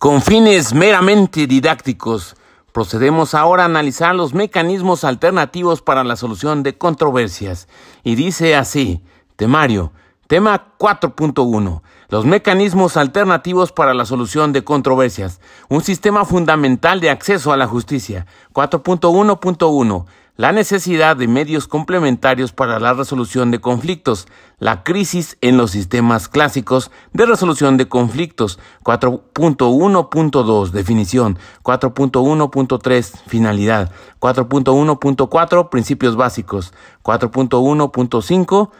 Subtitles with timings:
[0.00, 2.34] Con fines meramente didácticos,
[2.72, 7.68] procedemos ahora a analizar los mecanismos alternativos para la solución de controversias.
[8.02, 9.02] Y dice así,
[9.36, 9.92] temario,
[10.26, 15.38] tema 4.1, los mecanismos alternativos para la solución de controversias,
[15.68, 18.24] un sistema fundamental de acceso a la justicia.
[18.54, 20.06] 4.1.1,
[20.36, 24.28] la necesidad de medios complementarios para la resolución de conflictos,
[24.60, 35.68] la crisis en los sistemas clásicos de resolución de conflictos, 4.1.2 definición, 4.1.3 finalidad, 4.1.4
[35.68, 36.72] principios básicos,
[37.02, 38.70] 4.1.5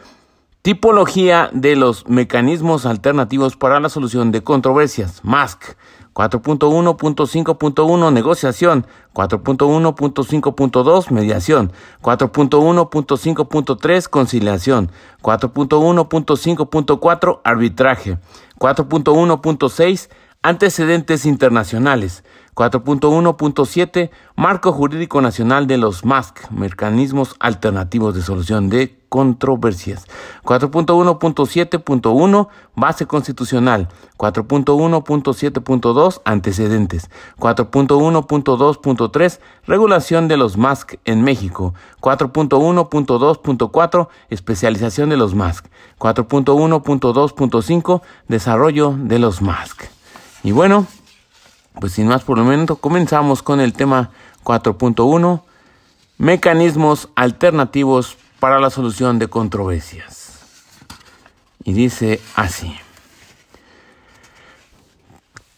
[0.62, 5.74] Tipología de los mecanismos alternativos para la solución de controversias, MASC,
[6.14, 14.90] 4.1.5.1 negociación, 4.1.5.2 mediación, 4.1.5.3 conciliación,
[15.22, 18.18] 4.1.5.4 arbitraje,
[18.58, 20.08] 4.1.6
[20.42, 30.06] antecedentes internacionales, 4.1.7 Marco Jurídico Nacional de los MASC, Mecanismos Alternativos de Solución de Controversias.
[30.44, 33.88] 4.1.7.1 Base Constitucional.
[34.16, 37.10] 4.1.7.2 Antecedentes.
[37.38, 41.74] 4.1.2.3 Regulación de los MASC en México.
[42.00, 45.66] 4.1.2.4 Especialización de los MASC.
[45.98, 49.99] 4.1.2.5 Desarrollo de los MASC.
[50.42, 50.86] Y bueno,
[51.80, 54.10] pues sin más por el momento, comenzamos con el tema
[54.44, 55.42] 4.1,
[56.18, 60.40] mecanismos alternativos para la solución de controversias.
[61.62, 62.74] Y dice así.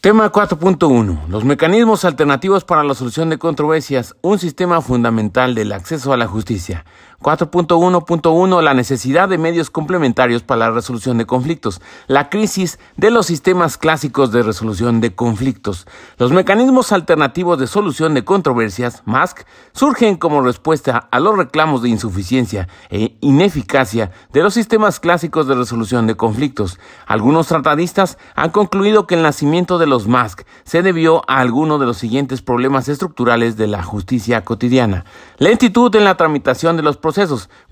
[0.00, 1.28] Tema 4.1.
[1.28, 6.26] Los mecanismos alternativos para la solución de controversias, un sistema fundamental del acceso a la
[6.26, 6.84] justicia.
[7.22, 11.80] 4.1.1 La necesidad de medios complementarios para la resolución de conflictos.
[12.08, 15.86] La crisis de los sistemas clásicos de resolución de conflictos.
[16.18, 21.88] Los mecanismos alternativos de solución de controversias, MASC, surgen como respuesta a los reclamos de
[21.88, 26.80] insuficiencia e ineficacia de los sistemas clásicos de resolución de conflictos.
[27.06, 31.86] Algunos tratadistas han concluido que el nacimiento de los MASC se debió a alguno de
[31.86, 35.04] los siguientes problemas estructurales de la justicia cotidiana.
[35.38, 37.11] Lentitud en la tramitación de los procesos,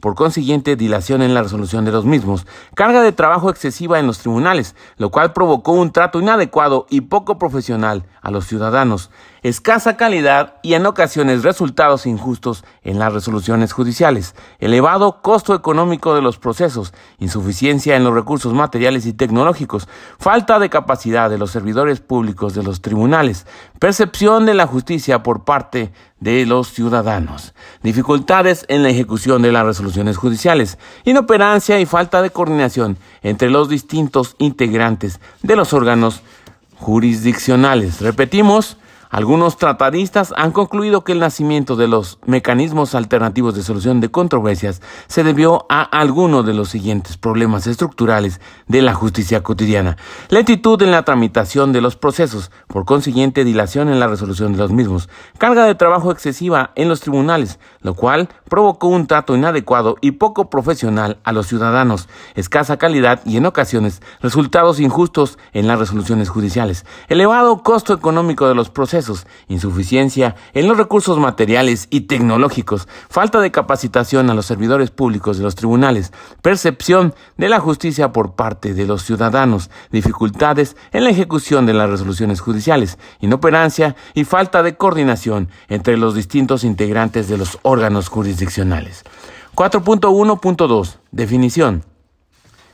[0.00, 4.18] por consiguiente dilación en la resolución de los mismos, carga de trabajo excesiva en los
[4.18, 9.10] tribunales, lo cual provocó un trato inadecuado y poco profesional a los ciudadanos,
[9.42, 16.22] escasa calidad y en ocasiones resultados injustos en las resoluciones judiciales, elevado costo económico de
[16.22, 22.00] los procesos, insuficiencia en los recursos materiales y tecnológicos, falta de capacidad de los servidores
[22.00, 23.46] públicos de los tribunales,
[23.78, 29.64] percepción de la justicia por parte de los ciudadanos, dificultades en la ejecución de las
[29.64, 36.22] resoluciones judiciales, inoperancia y falta de coordinación entre los distintos integrantes de los órganos
[36.76, 38.00] jurisdiccionales.
[38.00, 38.76] Repetimos,
[39.10, 44.82] algunos tratadistas han concluido que el nacimiento de los mecanismos alternativos de solución de controversias
[45.09, 49.97] se debió a alguno de los siguientes problemas estructurales de la justicia cotidiana.
[50.28, 54.70] Lentitud en la tramitación de los procesos, por consiguiente dilación en la resolución de los
[54.70, 60.12] mismos, carga de trabajo excesiva en los tribunales, lo cual provocó un trato inadecuado y
[60.12, 66.28] poco profesional a los ciudadanos, escasa calidad y en ocasiones resultados injustos en las resoluciones
[66.28, 69.00] judiciales, elevado costo económico de los procesos,
[69.49, 75.44] insuficiencia en los recursos materiales y tecnológicos, falta de capacitación a los servidores públicos de
[75.44, 76.12] los tribunales,
[76.43, 81.91] percepción de la justicia por parte de los ciudadanos, dificultades en la ejecución de las
[81.91, 89.05] resoluciones judiciales, inoperancia y falta de coordinación entre los distintos integrantes de los órganos jurisdiccionales.
[89.55, 91.84] 4.1.2 Definición.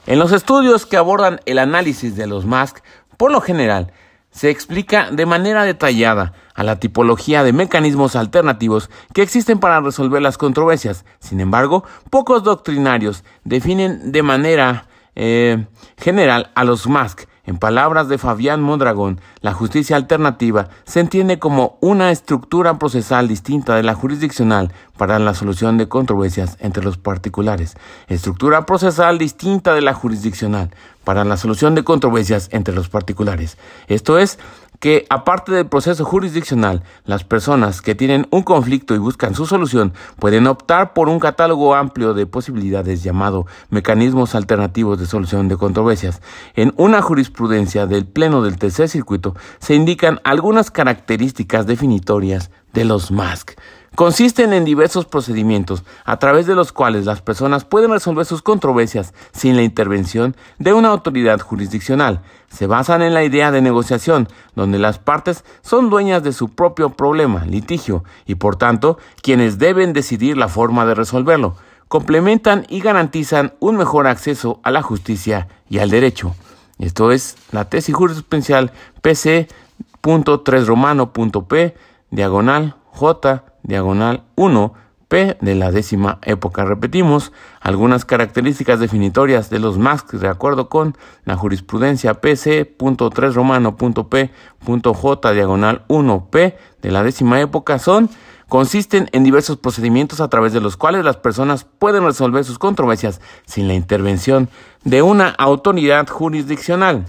[0.07, 2.79] En los estudios que abordan el análisis de los MASC,
[3.17, 3.93] por lo general,
[4.37, 10.21] se explica de manera detallada a la tipología de mecanismos alternativos que existen para resolver
[10.21, 11.07] las controversias.
[11.21, 15.65] Sin embargo, pocos doctrinarios definen de manera eh,
[15.97, 21.79] general a los MASC en palabras de Fabián Mondragón, la justicia alternativa se entiende como
[21.81, 27.77] una estructura procesal distinta de la jurisdiccional para la solución de controversias entre los particulares.
[28.09, 30.71] Estructura procesal distinta de la jurisdiccional
[31.05, 33.59] para la solución de controversias entre los particulares.
[33.87, 34.41] Esto es,
[34.81, 39.93] que aparte del proceso jurisdiccional, las personas que tienen un conflicto y buscan su solución
[40.19, 46.21] pueden optar por un catálogo amplio de posibilidades llamado mecanismos alternativos de solución de controversias.
[46.55, 53.11] En una jurisprudencia del Pleno del Tercer Circuito se indican algunas características definitorias de los
[53.11, 53.59] MASC.
[53.97, 59.15] Consisten en diversos procedimientos a través de los cuales las personas pueden resolver sus controversias
[59.33, 62.21] sin la intervención de una autoridad jurisdiccional.
[62.51, 66.91] Se basan en la idea de negociación, donde las partes son dueñas de su propio
[66.91, 71.57] problema, litigio, y por tanto quienes deben decidir la forma de resolverlo.
[71.89, 76.37] Complementan y garantizan un mejor acceso a la justicia y al derecho.
[76.79, 81.75] Esto es la tesis jurisprudencial PC.3 romano.p
[82.11, 84.73] diagonal J diagonal 1
[85.09, 86.65] P de la décima época.
[86.65, 95.85] Repetimos algunas características definitorias de los masks de acuerdo con la jurisprudencia PC.3 romano.p.j diagonal
[95.89, 98.11] 1 P de la décima época son
[98.49, 103.21] consisten en diversos procedimientos a través de los cuales las personas pueden resolver sus controversias
[103.45, 104.49] sin la intervención
[104.85, 107.07] de una autoridad jurisdiccional.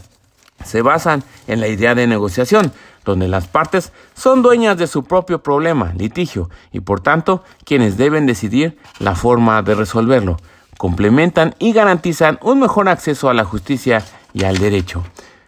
[0.64, 2.72] Se basan en la idea de negociación,
[3.06, 8.26] donde las partes son dueñas de su propio problema, litigio, y por tanto quienes deben
[8.26, 10.38] decidir la forma de resolverlo.
[10.78, 15.04] Complementan y garantizan un mejor acceso a la justicia y al derecho.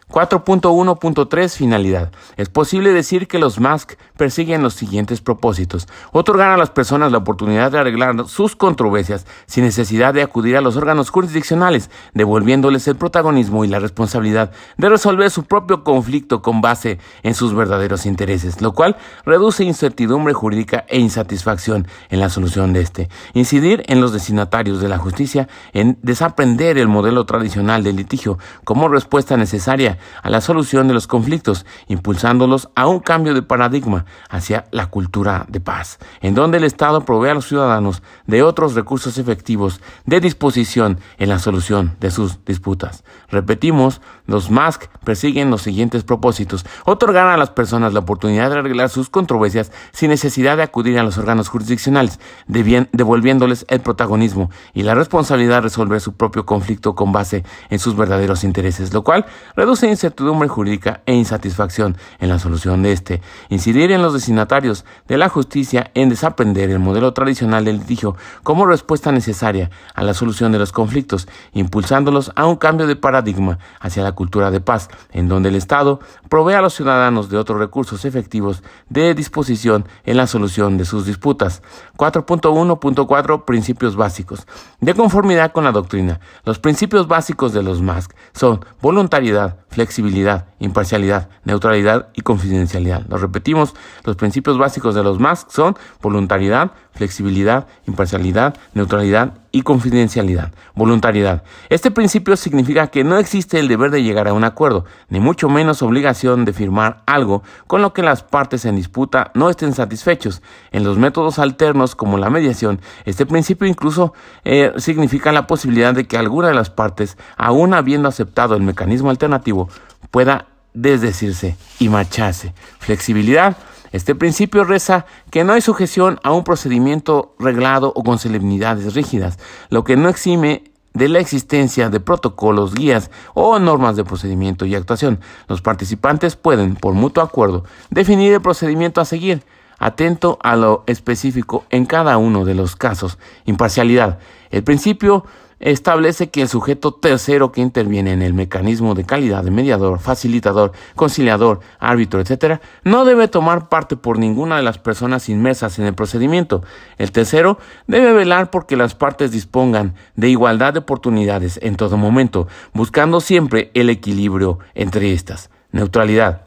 [0.09, 2.11] 4.1.3 Finalidad.
[2.35, 5.87] Es posible decir que los MASC persiguen los siguientes propósitos.
[6.11, 10.61] Otorgar a las personas la oportunidad de arreglar sus controversias sin necesidad de acudir a
[10.61, 16.61] los órganos jurisdiccionales, devolviéndoles el protagonismo y la responsabilidad de resolver su propio conflicto con
[16.61, 22.73] base en sus verdaderos intereses, lo cual reduce incertidumbre jurídica e insatisfacción en la solución
[22.73, 23.09] de este.
[23.33, 28.87] Incidir en los destinatarios de la justicia en desaprender el modelo tradicional del litigio como
[28.87, 34.65] respuesta necesaria a la solución de los conflictos, impulsándolos a un cambio de paradigma hacia
[34.71, 39.17] la cultura de paz, en donde el Estado provee a los ciudadanos de otros recursos
[39.17, 43.03] efectivos de disposición en la solución de sus disputas.
[43.29, 46.65] Repetimos, los MASC persiguen los siguientes propósitos.
[46.85, 51.03] Otorgar a las personas la oportunidad de arreglar sus controversias sin necesidad de acudir a
[51.03, 57.11] los órganos jurisdiccionales, devolviéndoles el protagonismo y la responsabilidad de resolver su propio conflicto con
[57.11, 62.83] base en sus verdaderos intereses, lo cual reduce incertidumbre jurídica e insatisfacción en la solución
[62.83, 67.79] de este, incidir en los destinatarios de la justicia en desaprender el modelo tradicional del
[67.79, 72.95] litigio como respuesta necesaria a la solución de los conflictos, impulsándolos a un cambio de
[72.95, 77.37] paradigma hacia la cultura de paz, en donde el Estado provee a los ciudadanos de
[77.37, 81.61] otros recursos efectivos de disposición en la solución de sus disputas.
[81.95, 84.45] 4.1.4 Principios básicos.
[84.81, 91.29] De conformidad con la doctrina, los principios básicos de los MASC son voluntariedad, flexibilidad, imparcialidad,
[91.45, 93.05] neutralidad y confidencialidad.
[93.07, 93.73] Lo repetimos,
[94.03, 100.51] los principios básicos de los MASC son voluntariedad, flexibilidad, imparcialidad, neutralidad y confidencialidad.
[100.75, 101.43] Voluntariedad.
[101.69, 105.47] Este principio significa que no existe el deber de llegar a un acuerdo, ni mucho
[105.47, 110.41] menos obligación de firmar algo con lo que las partes en disputa no estén satisfechos.
[110.73, 114.13] En los métodos alternos como la mediación, este principio incluso
[114.43, 119.09] eh, significa la posibilidad de que alguna de las partes, aún habiendo aceptado el mecanismo
[119.09, 119.69] alternativo,
[120.11, 122.53] pueda desdecirse y marcharse.
[122.79, 123.55] Flexibilidad
[123.91, 129.39] este principio reza que no hay sujeción a un procedimiento reglado o con solemnidades rígidas,
[129.69, 130.63] lo que no exime
[130.93, 135.19] de la existencia de protocolos, guías o normas de procedimiento y actuación.
[135.47, 139.43] Los participantes pueden, por mutuo acuerdo, definir el procedimiento a seguir,
[139.77, 143.17] atento a lo específico en cada uno de los casos.
[143.45, 144.19] Imparcialidad.
[144.51, 145.25] El principio
[145.59, 150.71] establece que el sujeto tercero que interviene en el mecanismo de calidad de mediador, facilitador,
[150.95, 155.95] conciliador, árbitro, etc., no debe tomar parte por ninguna de las personas inmersas en el
[155.95, 156.63] procedimiento.
[156.97, 162.47] El tercero debe velar porque las partes dispongan de igualdad de oportunidades en todo momento,
[162.73, 165.49] buscando siempre el equilibrio entre estas.
[165.71, 166.43] Neutralidad.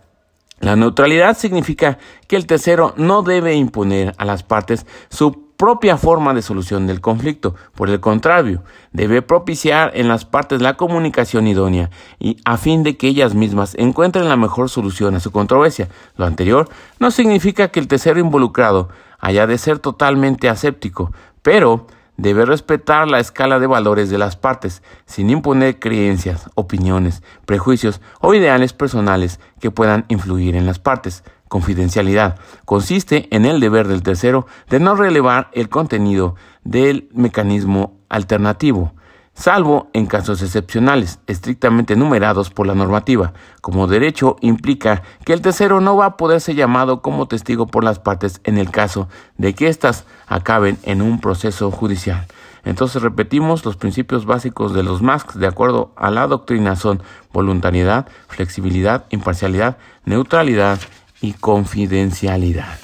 [0.60, 1.98] La neutralidad significa
[2.28, 7.00] que el tercero no debe imponer a las partes su propia forma de solución del
[7.00, 7.54] conflicto.
[7.76, 11.88] Por el contrario, debe propiciar en las partes la comunicación idónea
[12.18, 15.88] y a fin de que ellas mismas encuentren la mejor solución a su controversia.
[16.16, 18.88] Lo anterior no significa que el tercero involucrado
[19.20, 24.82] haya de ser totalmente aséptico, pero debe respetar la escala de valores de las partes,
[25.06, 31.22] sin imponer creencias, opiniones, prejuicios o ideales personales que puedan influir en las partes.
[31.52, 38.94] Confidencialidad consiste en el deber del tercero de no relevar el contenido del mecanismo alternativo,
[39.34, 43.34] salvo en casos excepcionales, estrictamente numerados por la normativa.
[43.60, 47.84] Como derecho implica que el tercero no va a poder ser llamado como testigo por
[47.84, 52.28] las partes en el caso de que éstas acaben en un proceso judicial.
[52.64, 58.06] Entonces repetimos, los principios básicos de los MASC de acuerdo a la doctrina son voluntariedad,
[58.28, 60.78] flexibilidad, imparcialidad, neutralidad
[61.22, 62.78] y confidencialidad.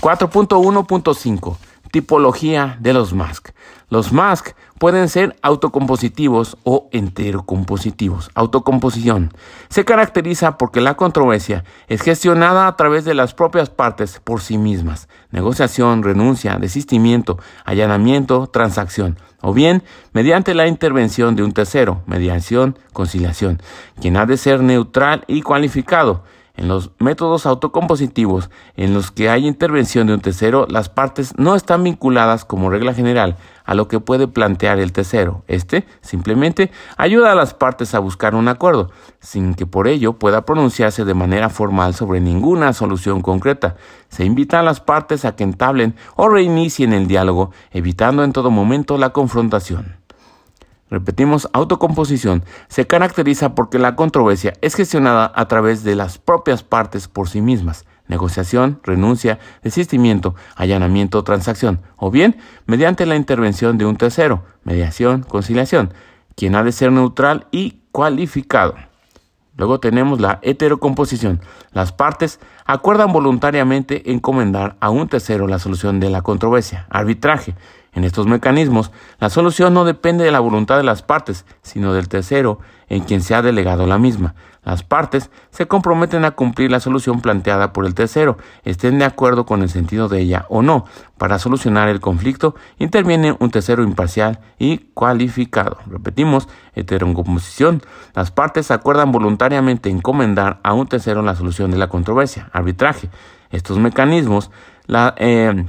[0.00, 1.56] 4.1.5
[1.94, 3.50] Tipología de los mask.
[3.88, 8.32] Los mask pueden ser autocompositivos o enterocompositivos.
[8.34, 9.32] Autocomposición.
[9.68, 14.58] Se caracteriza porque la controversia es gestionada a través de las propias partes por sí
[14.58, 15.08] mismas.
[15.30, 19.16] Negociación, renuncia, desistimiento, allanamiento, transacción.
[19.40, 23.62] O bien mediante la intervención de un tercero, mediación, conciliación,
[24.00, 26.24] quien ha de ser neutral y cualificado.
[26.56, 31.56] En los métodos autocompositivos en los que hay intervención de un tercero, las partes no
[31.56, 35.42] están vinculadas como regla general a lo que puede plantear el tercero.
[35.48, 40.44] Este simplemente ayuda a las partes a buscar un acuerdo, sin que por ello pueda
[40.44, 43.74] pronunciarse de manera formal sobre ninguna solución concreta.
[44.08, 48.52] Se invita a las partes a que entablen o reinicien el diálogo, evitando en todo
[48.52, 50.03] momento la confrontación.
[50.94, 57.08] Repetimos, autocomposición se caracteriza porque la controversia es gestionada a través de las propias partes
[57.08, 62.36] por sí mismas, negociación, renuncia, desistimiento, allanamiento, transacción, o bien
[62.66, 65.92] mediante la intervención de un tercero, mediación, conciliación,
[66.36, 68.76] quien ha de ser neutral y cualificado.
[69.56, 71.40] Luego tenemos la heterocomposición.
[71.72, 77.56] Las partes acuerdan voluntariamente encomendar a un tercero la solución de la controversia, arbitraje,
[77.94, 82.08] en estos mecanismos, la solución no depende de la voluntad de las partes, sino del
[82.08, 82.58] tercero
[82.88, 84.34] en quien se ha delegado la misma.
[84.64, 89.44] Las partes se comprometen a cumplir la solución planteada por el tercero, estén de acuerdo
[89.44, 90.86] con el sentido de ella o no.
[91.18, 95.78] Para solucionar el conflicto interviene un tercero imparcial y cualificado.
[95.86, 97.82] Repetimos, heterocomposición.
[98.14, 103.10] Las partes acuerdan voluntariamente encomendar a un tercero la solución de la controversia, arbitraje.
[103.50, 104.50] Estos mecanismos
[105.18, 105.66] eh,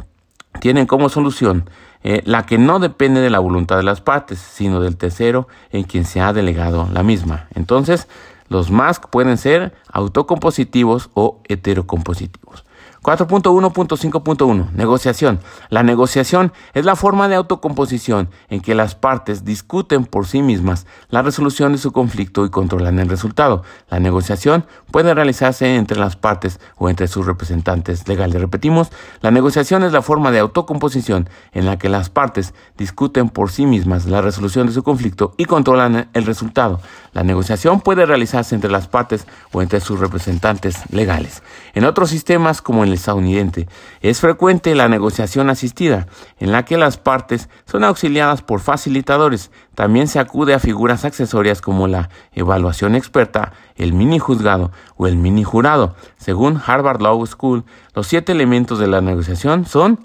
[0.61, 1.69] tienen como solución
[2.07, 5.85] eh, la que no depende de la voluntad de las partes, sino del tercero en
[5.85, 7.47] quien se ha delegado la misma.
[7.55, 8.07] Entonces,
[8.47, 12.63] los MASC pueden ser autocompositivos o heterocompositivos.
[13.05, 15.39] 4.1.5.1 Negociación.
[15.69, 20.87] La negociación es la forma de autocomposición en que las partes discuten por sí mismas
[21.09, 23.61] la resolución de su conflicto y controlan el resultado.
[23.91, 28.41] La negociación puede realizarse entre las partes o entre sus representantes legales.
[28.41, 28.89] Repetimos,
[29.21, 33.67] la negociación es la forma de autocomposición en la que las partes discuten por sí
[33.67, 36.81] mismas la resolución de su conflicto y controlan el resultado.
[37.13, 41.43] La negociación puede realizarse entre las partes o entre sus representantes legales.
[41.75, 43.67] En otros sistemas como estadounidense,
[44.01, 46.07] es frecuente la negociación asistida,
[46.39, 49.51] en la que las partes son auxiliadas por facilitadores.
[49.75, 55.17] También se acude a figuras accesorias como la evaluación experta, el mini juzgado o el
[55.17, 55.95] mini jurado.
[56.17, 59.99] Según Harvard Law School, los siete elementos de la negociación son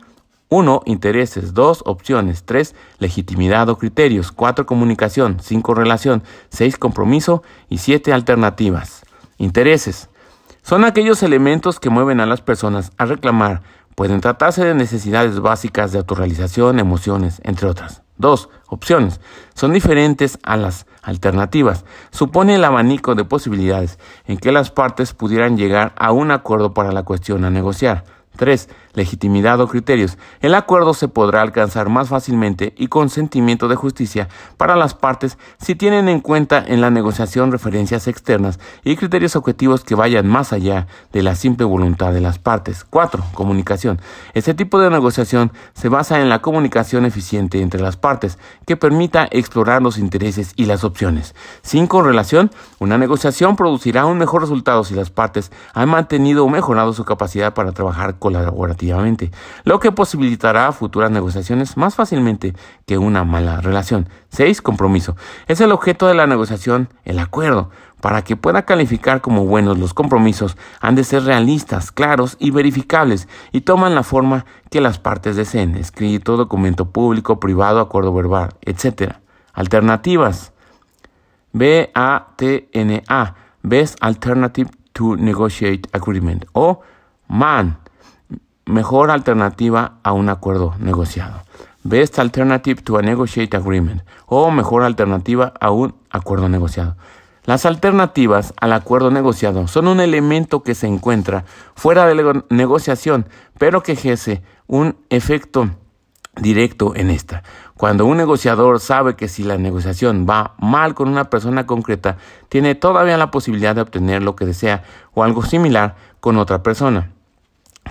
[0.51, 0.83] 1.
[0.85, 1.55] Intereses.
[1.55, 1.85] 2.
[1.87, 2.45] Opciones.
[2.45, 2.75] 3.
[2.99, 4.33] Legitimidad o criterios.
[4.33, 4.67] 4.
[4.67, 5.39] Comunicación.
[5.41, 5.75] 5.
[5.75, 6.25] Relación.
[6.51, 6.77] 6.
[6.77, 7.43] Compromiso.
[7.69, 8.13] Y 7.
[8.13, 9.03] Alternativas.
[9.39, 10.10] Intereses.
[10.63, 13.63] Son aquellos elementos que mueven a las personas a reclamar.
[13.95, 18.03] Pueden tratarse de necesidades básicas de autorrealización, emociones, entre otras.
[18.19, 18.49] 2.
[18.69, 19.21] Opciones.
[19.55, 21.85] Son diferentes a las alternativas.
[22.11, 26.93] Supone el abanico de posibilidades en que las partes pudieran llegar a un acuerdo para
[26.93, 28.05] la cuestión a negociar.
[28.37, 28.69] 3.
[28.95, 30.19] Legitimidad o criterios.
[30.41, 35.39] El acuerdo se podrá alcanzar más fácilmente y con sentimiento de justicia para las partes
[35.59, 40.53] si tienen en cuenta en la negociación referencias externas y criterios objetivos que vayan más
[40.53, 42.85] allá de la simple voluntad de las partes.
[42.85, 43.23] 4.
[43.35, 44.01] Comunicación.
[44.35, 49.29] Este tipo de negociación se basa en la comunicación eficiente entre las partes que permita
[49.31, 51.35] explorar los intereses y las opciones.
[51.63, 52.03] 5.
[52.03, 52.51] Relación.
[52.79, 57.55] Una negociación producirá un mejor resultado si las partes han mantenido o mejorado su capacidad
[57.55, 58.80] para trabajar colaborativamente,
[59.65, 62.55] lo que posibilitará futuras negociaciones más fácilmente
[62.87, 64.09] que una mala relación.
[64.31, 64.63] 6.
[64.63, 65.17] Compromiso.
[65.47, 67.71] Es el objeto de la negociación, el acuerdo.
[68.01, 73.29] Para que pueda calificar como buenos los compromisos, han de ser realistas, claros y verificables
[73.53, 79.17] y toman la forma que las partes deseen, escrito, documento público, privado, acuerdo verbal, etc.
[79.53, 80.53] Alternativas.
[81.53, 83.35] B-A-T-N-A.
[83.63, 86.47] Best Alternative to Negotiate Agreement.
[86.53, 86.81] O
[87.29, 87.80] MAN
[88.71, 91.43] mejor alternativa a un acuerdo negociado.
[91.83, 96.97] Best alternative to a negotiate agreement o mejor alternativa a un acuerdo negociado.
[97.45, 103.27] Las alternativas al acuerdo negociado son un elemento que se encuentra fuera de la negociación,
[103.59, 105.71] pero que ejerce un efecto
[106.37, 107.43] directo en esta.
[107.77, 112.19] Cuando un negociador sabe que si la negociación va mal con una persona concreta,
[112.51, 114.85] tiene todavía la posibilidad de obtener lo que desea
[115.15, 117.11] o algo similar con otra persona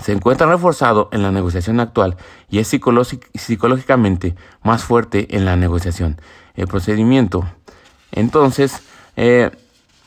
[0.02, 2.16] se encuentra reforzado en la negociación actual
[2.48, 6.20] y es psicológicamente más fuerte en la negociación.
[6.54, 7.44] El procedimiento.
[8.12, 8.82] Entonces,
[9.16, 9.50] eh,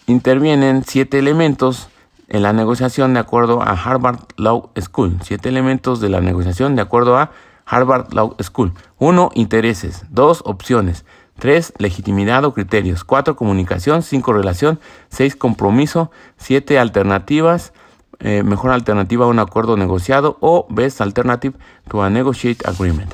[0.08, 1.90] intervienen siete elementos
[2.28, 5.18] en la negociación de acuerdo a Harvard Law School.
[5.24, 7.32] Siete elementos de la negociación de acuerdo a
[7.66, 8.74] Harvard Law School.
[9.00, 9.32] 1.
[9.36, 10.06] Intereses.
[10.10, 10.44] 2.
[10.46, 11.06] Opciones.
[11.40, 11.74] 3.
[11.78, 13.04] Legitimidad o criterios.
[13.04, 13.36] 4.
[13.36, 14.04] Comunicación.
[14.04, 14.34] 5.
[14.34, 14.80] Relación.
[15.10, 15.36] 6.
[15.36, 16.12] Compromiso.
[16.38, 16.80] 7.
[16.80, 17.74] Alternativas.
[18.26, 21.58] Eh, mejor alternativa a un acuerdo negociado o best alternative
[21.90, 23.14] to a negotiate agreement.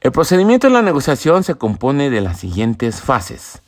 [0.00, 3.60] El procedimiento de la negociación se compone de las siguientes fases.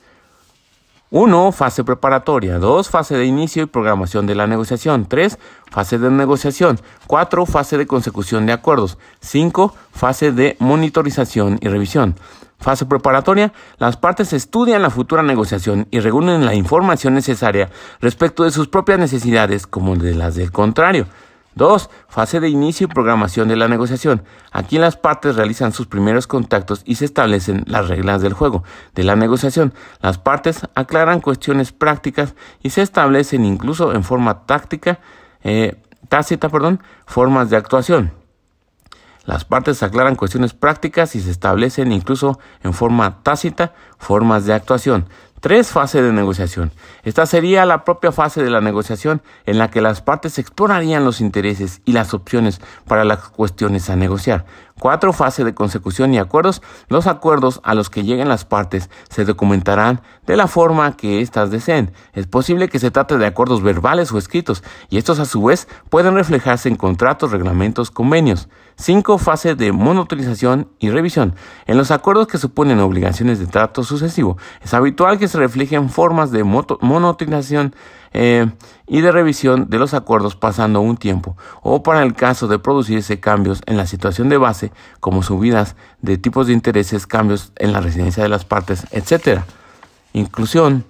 [1.10, 1.50] 1.
[1.50, 2.58] Fase preparatoria.
[2.60, 2.88] 2.
[2.88, 5.06] Fase de inicio y programación de la negociación.
[5.06, 5.36] 3.
[5.68, 6.78] Fase de negociación.
[7.08, 7.46] 4.
[7.46, 8.98] Fase de consecución de acuerdos.
[9.22, 9.74] 5.
[9.92, 12.14] Fase de monitorización y revisión.
[12.58, 13.52] Fase preparatoria.
[13.78, 17.70] Las partes estudian la futura negociación y reúnen la información necesaria
[18.00, 21.06] respecto de sus propias necesidades como de las del contrario.
[21.56, 21.90] 2.
[22.08, 24.22] Fase de inicio y programación de la negociación.
[24.52, 28.62] Aquí las partes realizan sus primeros contactos y se establecen las reglas del juego
[28.94, 29.72] de la negociación.
[30.00, 35.00] Las partes aclaran cuestiones prácticas y se establecen incluso en forma táctica,
[35.42, 35.76] eh,
[36.08, 38.12] tácita, perdón, formas de actuación.
[39.26, 45.08] Las partes aclaran cuestiones prácticas y se establecen incluso en forma tácita formas de actuación.
[45.46, 46.72] Tres fases de negociación.
[47.04, 51.20] Esta sería la propia fase de la negociación en la que las partes explorarían los
[51.20, 54.44] intereses y las opciones para las cuestiones a negociar.
[54.80, 56.62] Cuatro fases de consecución y acuerdos.
[56.88, 61.52] Los acuerdos a los que lleguen las partes se documentarán de la forma que éstas
[61.52, 61.92] deseen.
[62.12, 65.68] Es posible que se trate de acuerdos verbales o escritos y estos a su vez
[65.90, 68.48] pueden reflejarse en contratos, reglamentos, convenios.
[68.78, 69.16] 5.
[69.16, 71.34] Fase de monotonización y revisión.
[71.66, 76.30] En los acuerdos que suponen obligaciones de trato sucesivo, es habitual que se reflejen formas
[76.30, 77.74] de monotonización
[78.12, 78.50] eh,
[78.86, 83.20] y de revisión de los acuerdos pasando un tiempo, o para el caso de producirse
[83.20, 87.80] cambios en la situación de base, como subidas de tipos de intereses, cambios en la
[87.80, 89.42] residencia de las partes, etc.
[90.12, 90.84] Inclusión.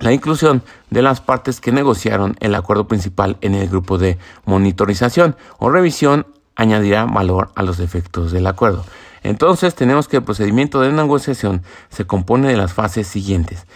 [0.00, 5.36] La inclusión de las partes que negociaron el acuerdo principal en el grupo de monitorización
[5.58, 8.84] o revisión añadirá valor a los efectos del acuerdo.
[9.28, 13.66] Entonces tenemos que el procedimiento de negociación se compone de las fases siguientes.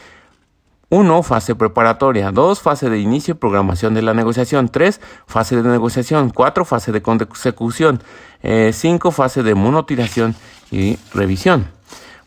[0.89, 1.23] 1.
[1.23, 2.31] Fase preparatoria.
[2.31, 2.61] 2.
[2.61, 4.71] Fase de inicio y programación de la negociación.
[4.71, 4.99] 3.
[5.27, 6.31] Fase de negociación.
[6.31, 6.65] 4.
[6.65, 8.01] Fase de consecución.
[8.73, 9.09] 5.
[9.09, 10.35] Eh, fase de monotiración
[10.71, 11.67] y revisión.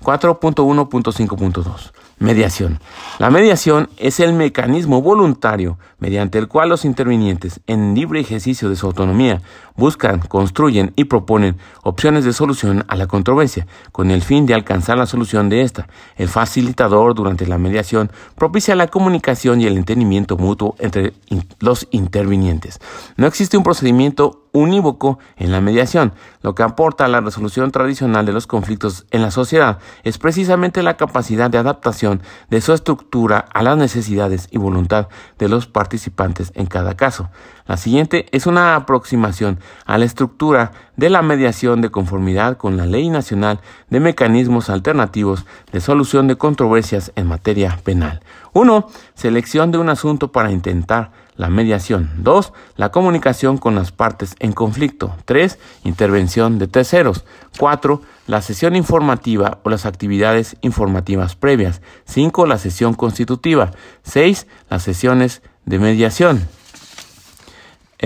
[0.04, 1.91] 4.1.5.2.
[2.19, 2.80] Mediación.
[3.17, 8.76] La mediación es el mecanismo voluntario mediante el cual los intervinientes, en libre ejercicio de
[8.76, 9.41] su autonomía,
[9.76, 14.98] buscan, construyen y proponen opciones de solución a la controversia, con el fin de alcanzar
[14.98, 15.88] la solución de esta.
[16.16, 21.14] El facilitador durante la mediación propicia la comunicación y el entendimiento mutuo entre
[21.60, 22.80] los intervinientes.
[23.18, 26.14] No existe un procedimiento unívoco en la mediación.
[26.42, 30.82] Lo que aporta a la resolución tradicional de los conflictos en la sociedad es precisamente
[30.82, 36.54] la capacidad de adaptación de su estructura a las necesidades y voluntad de los participantes
[36.56, 37.30] en cada caso.
[37.67, 42.86] La siguiente es una aproximación a la estructura de la mediación de conformidad con la
[42.86, 48.21] Ley Nacional de Mecanismos Alternativos de Solución de Controversias en materia penal.
[48.54, 48.88] 1.
[49.15, 52.12] Selección de un asunto para intentar la mediación.
[52.17, 52.54] 2.
[52.78, 55.15] La comunicación con las partes en conflicto.
[55.25, 55.58] 3.
[55.86, 57.25] Intervención de terceros.
[57.58, 57.99] 4.
[58.28, 61.82] La sesión informativa o las actividades informativas previas.
[62.06, 62.45] 5.
[62.45, 63.71] La sesión constitutiva.
[64.04, 64.45] 6.
[64.69, 66.47] Las sesiones de mediación.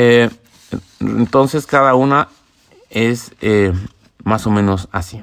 [0.02, 0.30] Eh,
[1.02, 2.30] entonces cada una
[2.90, 3.74] es eh,
[4.24, 5.22] más o menos así.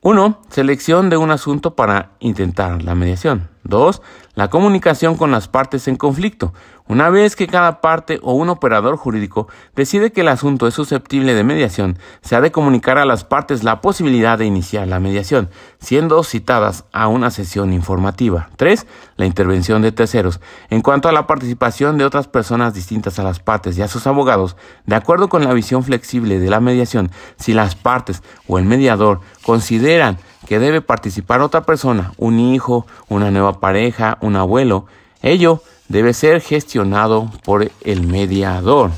[0.00, 0.42] 1.
[0.50, 3.48] Selección de un asunto para intentar la mediación.
[3.62, 4.02] 2.
[4.34, 6.52] La comunicación con las partes en conflicto.
[6.88, 11.34] Una vez que cada parte o un operador jurídico decide que el asunto es susceptible
[11.34, 15.50] de mediación, se ha de comunicar a las partes la posibilidad de iniciar la mediación,
[15.80, 18.50] siendo citadas a una sesión informativa.
[18.56, 18.86] 3.
[19.16, 20.40] La intervención de terceros.
[20.70, 24.06] En cuanto a la participación de otras personas distintas a las partes y a sus
[24.06, 28.64] abogados, de acuerdo con la visión flexible de la mediación, si las partes o el
[28.64, 34.86] mediador consideran que debe participar otra persona, un hijo, una nueva pareja, un abuelo,
[35.20, 38.90] ello debe ser gestionado por el mediador.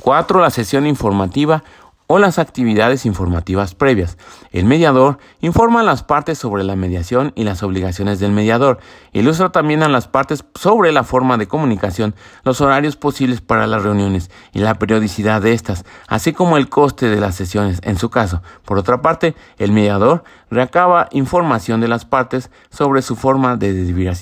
[0.00, 0.40] 4.
[0.40, 1.62] La sesión informativa
[2.06, 4.18] o las actividades informativas previas.
[4.50, 8.78] El mediador informa a las partes sobre la mediación y las obligaciones del mediador.
[9.12, 13.82] Ilustra también a las partes sobre la forma de comunicación, los horarios posibles para las
[13.82, 18.10] reuniones y la periodicidad de estas, así como el coste de las sesiones en su
[18.10, 18.42] caso.
[18.64, 23.72] Por otra parte, el mediador recaba información de las partes sobre su forma de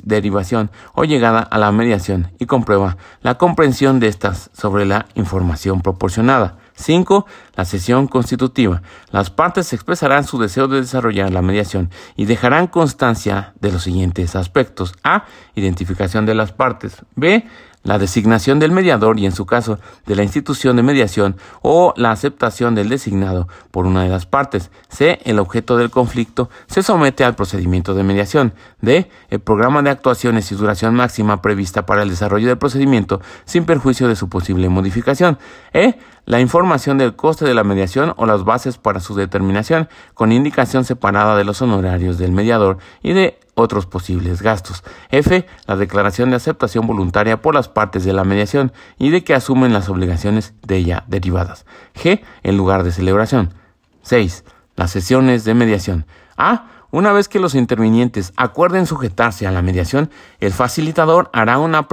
[0.05, 5.81] derivación o llegada a la mediación y comprueba la comprensión de estas sobre la información
[5.81, 6.60] proporcionada.
[6.81, 7.27] 5.
[7.55, 8.83] La sesión constitutiva.
[9.11, 14.37] Las partes expresarán su deseo de desarrollar la mediación y dejarán constancia de los siguientes
[14.37, 14.95] aspectos.
[15.05, 15.25] A.
[15.55, 17.05] Identificación de las partes.
[17.15, 17.47] B.
[17.83, 22.11] la designación del mediador y, en su caso, de la institución de mediación o la
[22.11, 24.71] aceptación del designado por una de las partes.
[24.89, 25.19] C.
[25.25, 28.53] El objeto del conflicto se somete al procedimiento de mediación.
[28.81, 29.11] D.
[29.31, 34.09] El programa de actuaciones y duración máxima prevista para el desarrollo del procedimiento sin perjuicio
[34.09, 35.39] de su posible modificación.
[35.73, 35.95] E.
[36.27, 40.85] La información del coste de la mediación o las bases para su determinación, con indicación
[40.85, 44.83] separada de los honorarios del mediador y de otros posibles gastos.
[45.11, 45.47] F.
[45.67, 49.73] La declaración de aceptación voluntaria por las partes de la mediación y de que asumen
[49.73, 51.67] las obligaciones de ella derivadas.
[51.95, 52.23] G.
[52.43, 53.55] El lugar de celebración.
[54.03, 54.45] 6.
[54.77, 56.07] Las sesiones de mediación.
[56.37, 56.67] A.
[56.93, 61.87] Una vez que los intervinientes acuerden sujetarse a la mediación, el facilitador hará una,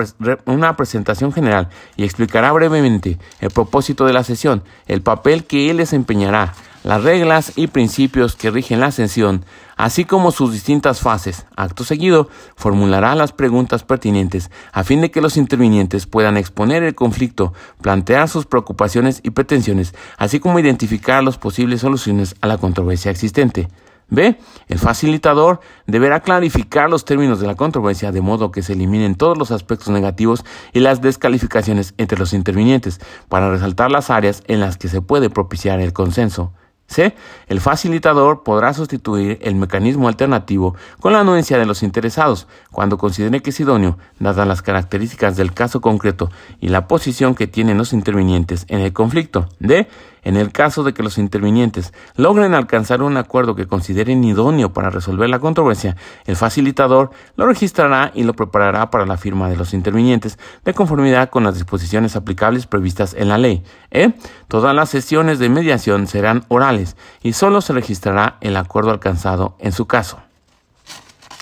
[0.46, 5.78] una, presentación general y explicará brevemente el propósito de la sesión, el papel que él
[5.78, 9.46] desempeñará, las reglas y principios que rigen la sesión,
[9.78, 11.46] así como sus distintas fases.
[11.56, 16.96] Acto seguido, formulará las preguntas pertinentes a fin de que los intervinientes puedan exponer el
[16.96, 23.12] conflicto, plantear sus preocupaciones y pretensiones, así como identificar las posibles soluciones a la controversia
[23.12, 23.68] existente.
[24.10, 24.40] B.
[24.70, 29.38] El facilitador deberá clarificar los términos de la controversia de modo que se eliminen todos
[29.38, 34.78] los aspectos negativos y las descalificaciones entre los intervinientes para resaltar las áreas en las
[34.78, 36.54] que se puede propiciar el consenso.
[36.88, 37.14] C.
[37.48, 43.42] El facilitador podrá sustituir el mecanismo alternativo con la anuencia de los interesados cuando considere
[43.42, 47.94] que es idóneo, dadas las características del caso concreto y la posición que tienen los
[47.94, 49.50] intervinientes en el conflicto.
[49.60, 49.88] D.
[50.24, 54.90] En el caso de que los intervinientes logren alcanzar un acuerdo que consideren idóneo para
[54.90, 59.74] resolver la controversia, el facilitador lo registrará y lo preparará para la firma de los
[59.74, 63.64] intervinientes de conformidad con las disposiciones aplicables previstas en la ley.
[63.92, 64.14] E.
[64.48, 69.72] Todas las sesiones de mediación serán orales y solo se registrará el acuerdo alcanzado en
[69.72, 70.20] su caso.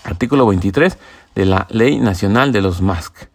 [0.03, 0.97] Artículo 23
[1.33, 3.27] de la Ley Nacional de los MASC.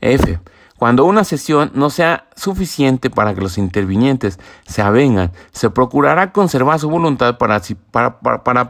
[0.00, 0.38] F.
[0.78, 6.78] Cuando una sesión no sea suficiente para que los intervinientes se avengan, se procurará conservar
[6.78, 7.60] su voluntad para,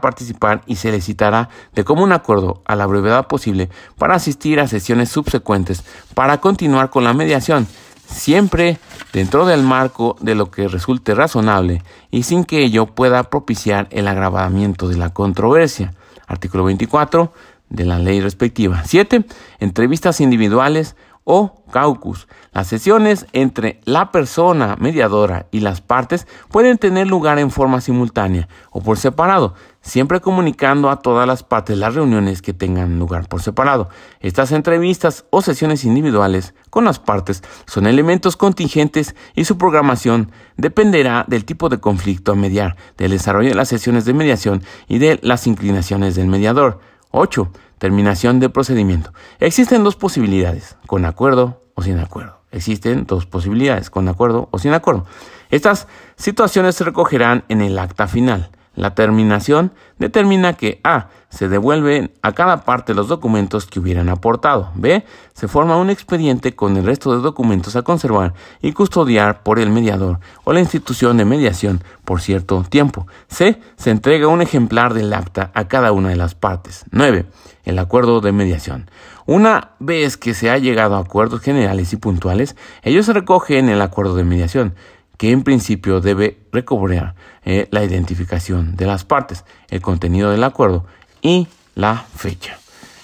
[0.01, 3.69] participar y se les citará de común acuerdo a la brevedad posible
[3.99, 5.83] para asistir a sesiones subsecuentes
[6.15, 7.67] para continuar con la mediación,
[8.07, 8.79] siempre
[9.13, 14.07] dentro del marco de lo que resulte razonable y sin que ello pueda propiciar el
[14.07, 15.93] agravamiento de la controversia.
[16.25, 17.31] Artículo 24
[17.69, 18.83] de la ley respectiva.
[18.83, 19.25] 7.
[19.59, 20.95] Entrevistas individuales
[21.31, 22.27] o caucus.
[22.51, 28.49] Las sesiones entre la persona mediadora y las partes pueden tener lugar en forma simultánea
[28.71, 33.43] o por separado, siempre comunicando a todas las partes las reuniones que tengan lugar por
[33.43, 33.89] separado.
[34.21, 41.25] Estas entrevistas o sesiones individuales con las partes son elementos contingentes y su programación dependerá
[41.27, 45.19] del tipo de conflicto a mediar, del desarrollo de las sesiones de mediación y de
[45.21, 46.79] las inclinaciones del mediador.
[47.11, 47.51] 8.
[47.79, 49.13] Terminación de procedimiento.
[49.39, 52.41] Existen dos posibilidades, con acuerdo o sin acuerdo.
[52.51, 55.05] Existen dos posibilidades, con acuerdo o sin acuerdo.
[55.49, 58.51] Estas situaciones se recogerán en el acta final.
[58.79, 61.09] La terminación determina que A.
[61.27, 64.71] Se devuelven a cada parte los documentos que hubieran aportado.
[64.73, 65.03] B.
[65.33, 69.69] Se forma un expediente con el resto de documentos a conservar y custodiar por el
[69.69, 73.05] mediador o la institución de mediación por cierto tiempo.
[73.27, 73.59] C.
[73.75, 76.85] Se entrega un ejemplar del acta a cada una de las partes.
[76.91, 77.25] 9.
[77.65, 78.89] El acuerdo de mediación.
[79.25, 83.75] Una vez que se ha llegado a acuerdos generales y puntuales, ellos se recogen en
[83.75, 84.73] el acuerdo de mediación
[85.19, 90.85] que en principio debe recobrar eh, la identificación de las partes, el contenido del acuerdo
[91.21, 92.57] y la fecha.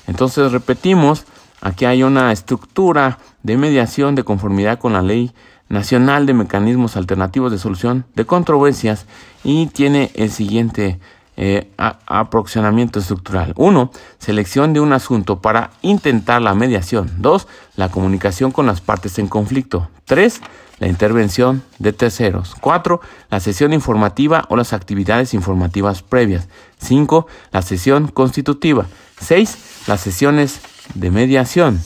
[0.08, 1.26] Entonces repetimos,
[1.60, 5.34] aquí hay una estructura de mediación de conformidad con la ley
[5.68, 9.08] nacional de mecanismos alternativos de solución de controversias
[9.44, 11.02] y tiene el siguiente
[11.36, 13.52] eh, aproximamiento estructural.
[13.58, 13.92] 1.
[14.20, 17.12] Selección de un asunto para intentar la mediación.
[17.18, 17.46] 2.
[17.76, 19.90] La comunicación con las partes en conflicto.
[20.06, 20.40] 3
[20.80, 22.56] la intervención de terceros.
[22.60, 23.00] 4.
[23.30, 26.48] La sesión informativa o las actividades informativas previas.
[26.80, 27.28] 5.
[27.52, 28.88] La sesión constitutiva.
[29.20, 29.84] 6.
[29.88, 30.60] Las sesiones
[30.94, 31.82] de mediación.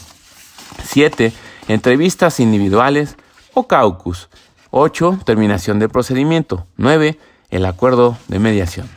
[0.84, 1.32] 7.
[1.67, 3.15] Entrevistas individuales
[3.54, 4.30] o caucus.
[4.71, 5.19] 8.
[5.25, 6.65] Terminación de procedimiento.
[6.78, 7.19] 9.
[7.52, 8.89] El acuerdo de mediación.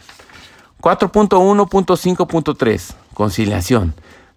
[0.81, 2.95] 4.1.5.3.
[3.15, 3.95] Conciliación.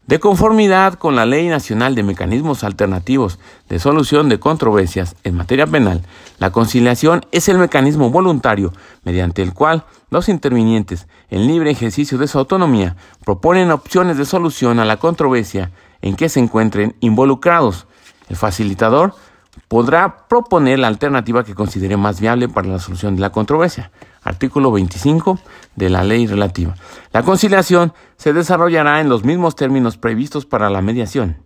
[0.08, 3.40] De conformidad con la Ley Nacional de Mecanismos Alternativos
[3.70, 6.04] de Solución de Controversias en materia penal,
[6.38, 8.72] la conciliación es el mecanismo voluntario
[9.04, 14.80] mediante el cual los intervinientes, en libre ejercicio de su autonomía, proponen opciones de solución
[14.80, 15.72] a la controversia
[16.04, 17.88] en que se encuentren involucrados.
[18.30, 19.16] El facilitador
[19.68, 23.92] podrá proponer la alternativa que considere más viable para la solución de la controversia.
[24.24, 25.40] Artículo 25
[25.76, 26.76] de la ley relativa.
[27.12, 31.38] La conciliación se desarrollará en los mismos términos previstos para la mediación.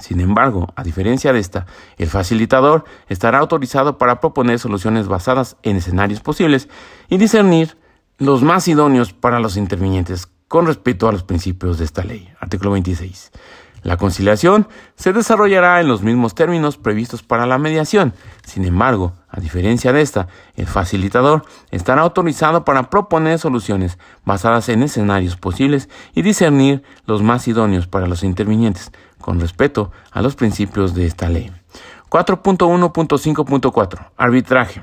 [0.00, 1.66] Sin embargo, a diferencia de esta,
[1.98, 6.68] el facilitador estará autorizado para proponer soluciones basadas en escenarios posibles
[7.08, 7.76] y discernir
[8.18, 12.28] los más idóneos para los intervinientes con respecto a los principios de esta ley.
[12.40, 13.30] Artículo 26.
[13.84, 14.66] La conciliación
[14.96, 18.14] se desarrollará en los mismos términos previstos para la mediación.
[18.42, 24.82] Sin embargo, a diferencia de esta, el facilitador estará autorizado para proponer soluciones basadas en
[24.82, 30.94] escenarios posibles y discernir los más idóneos para los intervinientes, con respeto a los principios
[30.94, 31.52] de esta ley.
[32.08, 34.80] 4.1.5.4 Arbitraje.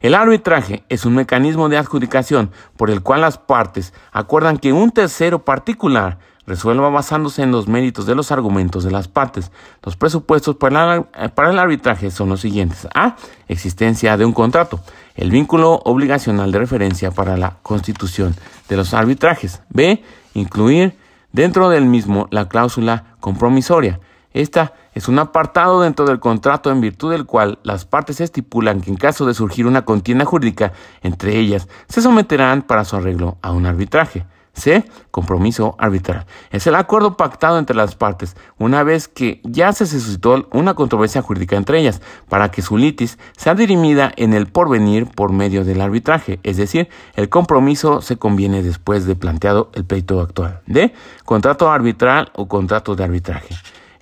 [0.00, 4.90] El arbitraje es un mecanismo de adjudicación por el cual las partes acuerdan que un
[4.90, 9.50] tercero particular resuelva basándose en los méritos de los argumentos de las partes.
[9.82, 12.86] Los presupuestos para, el arbitraje son los siguientes.
[12.94, 13.16] A.
[13.48, 14.80] Existencia de un contrato.
[15.14, 18.34] El vínculo obligacional de referencia para la constitución
[18.68, 19.62] de los arbitrajes.
[19.70, 20.02] B.
[20.34, 20.96] Incluir
[21.32, 24.00] dentro del mismo la cláusula compromisoria.
[24.32, 28.90] Esta es un apartado dentro del contrato en virtud del cual las partes estipulan que
[28.90, 33.52] en caso de surgir una contienda jurídica entre ellas, se someterán para su arreglo a
[33.52, 34.26] un arbitraje.
[34.54, 34.84] C.
[35.10, 36.26] Compromiso arbitral.
[36.50, 41.22] Es el acuerdo pactado entre las partes una vez que ya se suscitó una controversia
[41.22, 45.80] jurídica entre ellas, para que su litis sea dirimida en el porvenir por medio del
[45.80, 50.60] arbitraje, es decir, el compromiso se conviene después de planteado el pleito actual.
[50.66, 50.94] D.
[51.24, 53.54] Contrato arbitral o contrato de arbitraje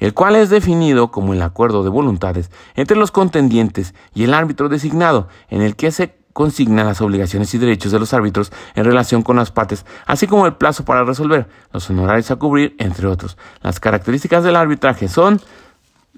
[0.03, 4.69] el cual es definido como el acuerdo de voluntades entre los contendientes y el árbitro
[4.69, 9.23] designado, en el que se consignan las obligaciones y derechos de los árbitros en relación
[9.23, 13.37] con las partes, así como el plazo para resolver, los honorarios a cubrir, entre otros.
[13.63, 15.41] Las características del arbitraje son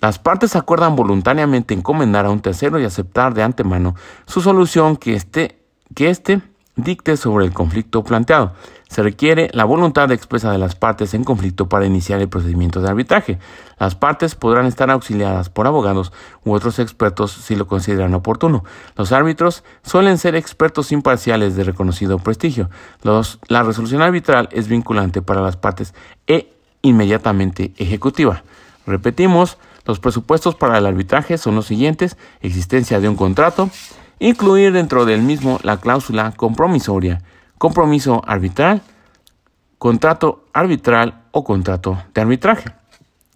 [0.00, 3.94] las partes acuerdan voluntariamente encomendar a un tercero y aceptar de antemano
[4.26, 5.60] su solución que esté
[5.94, 6.42] que éste
[6.76, 8.52] dicte sobre el conflicto planteado.
[8.94, 12.88] Se requiere la voluntad expresa de las partes en conflicto para iniciar el procedimiento de
[12.90, 13.40] arbitraje.
[13.76, 16.12] Las partes podrán estar auxiliadas por abogados
[16.44, 18.62] u otros expertos si lo consideran oportuno.
[18.94, 22.70] Los árbitros suelen ser expertos imparciales de reconocido prestigio.
[23.02, 25.92] la resolución arbitral es vinculante para las partes
[26.28, 26.52] e
[26.82, 28.44] inmediatamente ejecutiva.
[28.86, 32.16] Repetimos, los presupuestos para el arbitraje son los siguientes.
[32.42, 33.70] Existencia de un contrato,
[34.20, 37.22] incluir dentro del mismo la cláusula compromisoria,
[37.58, 38.82] compromiso arbitral,
[39.78, 42.70] contrato arbitral o contrato de arbitraje.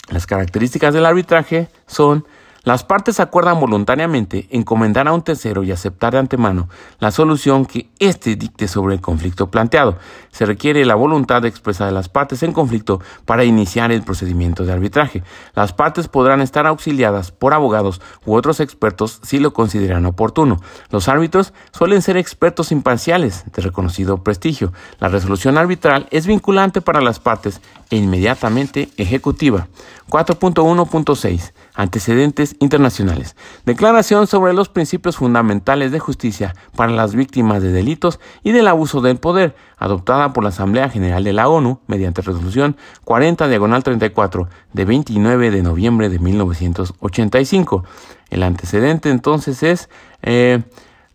[0.08, 2.26] Las características del arbitraje son
[2.68, 6.68] las partes acuerdan voluntariamente encomendar a un tercero y aceptar de antemano
[7.00, 9.96] la solución que éste dicte sobre el conflicto planteado.
[10.32, 14.74] Se requiere la voluntad expresa de las partes en conflicto para iniciar el procedimiento de
[14.74, 15.22] arbitraje.
[15.54, 20.60] Las partes podrán estar auxiliadas por abogados u otros expertos si lo consideran oportuno.
[20.90, 24.74] Los árbitros suelen ser expertos imparciales de reconocido prestigio.
[25.00, 29.68] La resolución arbitral es vinculante para las partes e inmediatamente ejecutiva.
[30.10, 33.36] 4.1.6 Antecedentes internacionales.
[33.64, 39.00] Declaración sobre los principios fundamentales de justicia para las víctimas de delitos y del abuso
[39.00, 44.48] del poder, adoptada por la Asamblea General de la ONU mediante resolución 40 diagonal 34
[44.72, 47.84] de 29 de noviembre de 1985.
[48.30, 49.88] El antecedente entonces es
[50.22, 50.64] eh,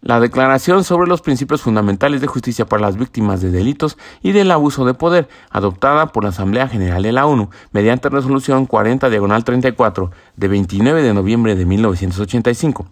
[0.03, 4.51] la Declaración sobre los Principios Fundamentales de Justicia para las Víctimas de Delitos y del
[4.51, 9.45] Abuso de Poder, adoptada por la Asamblea General de la ONU mediante resolución 40 diagonal
[9.45, 12.85] 34 de 29 de noviembre de 1985.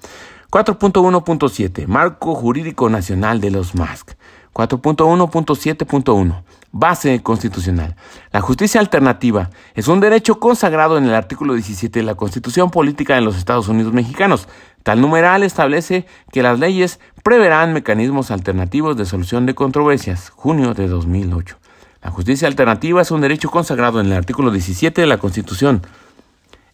[0.49, 4.15] 4.1.7 Marco Jurídico Nacional de los MASC.
[4.53, 6.43] 4.1.7.1
[6.73, 7.97] Base constitucional.
[8.31, 13.15] La justicia alternativa es un derecho consagrado en el artículo 17 de la Constitución Política
[13.15, 14.47] de los Estados Unidos Mexicanos.
[14.83, 20.29] Tal numeral establece que las leyes preverán mecanismos alternativos de solución de controversias.
[20.29, 21.57] Junio de 2008.
[22.01, 25.81] La justicia alternativa es un derecho consagrado en el artículo 17 de la Constitución.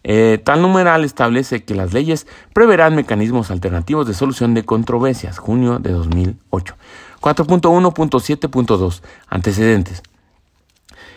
[0.04, 5.38] Eh, tal numeral establece que las leyes preverán mecanismos alternativos de solución de controversias.
[5.38, 6.76] Junio de 2008.
[7.20, 10.02] 4.1.7.2 Antecedentes.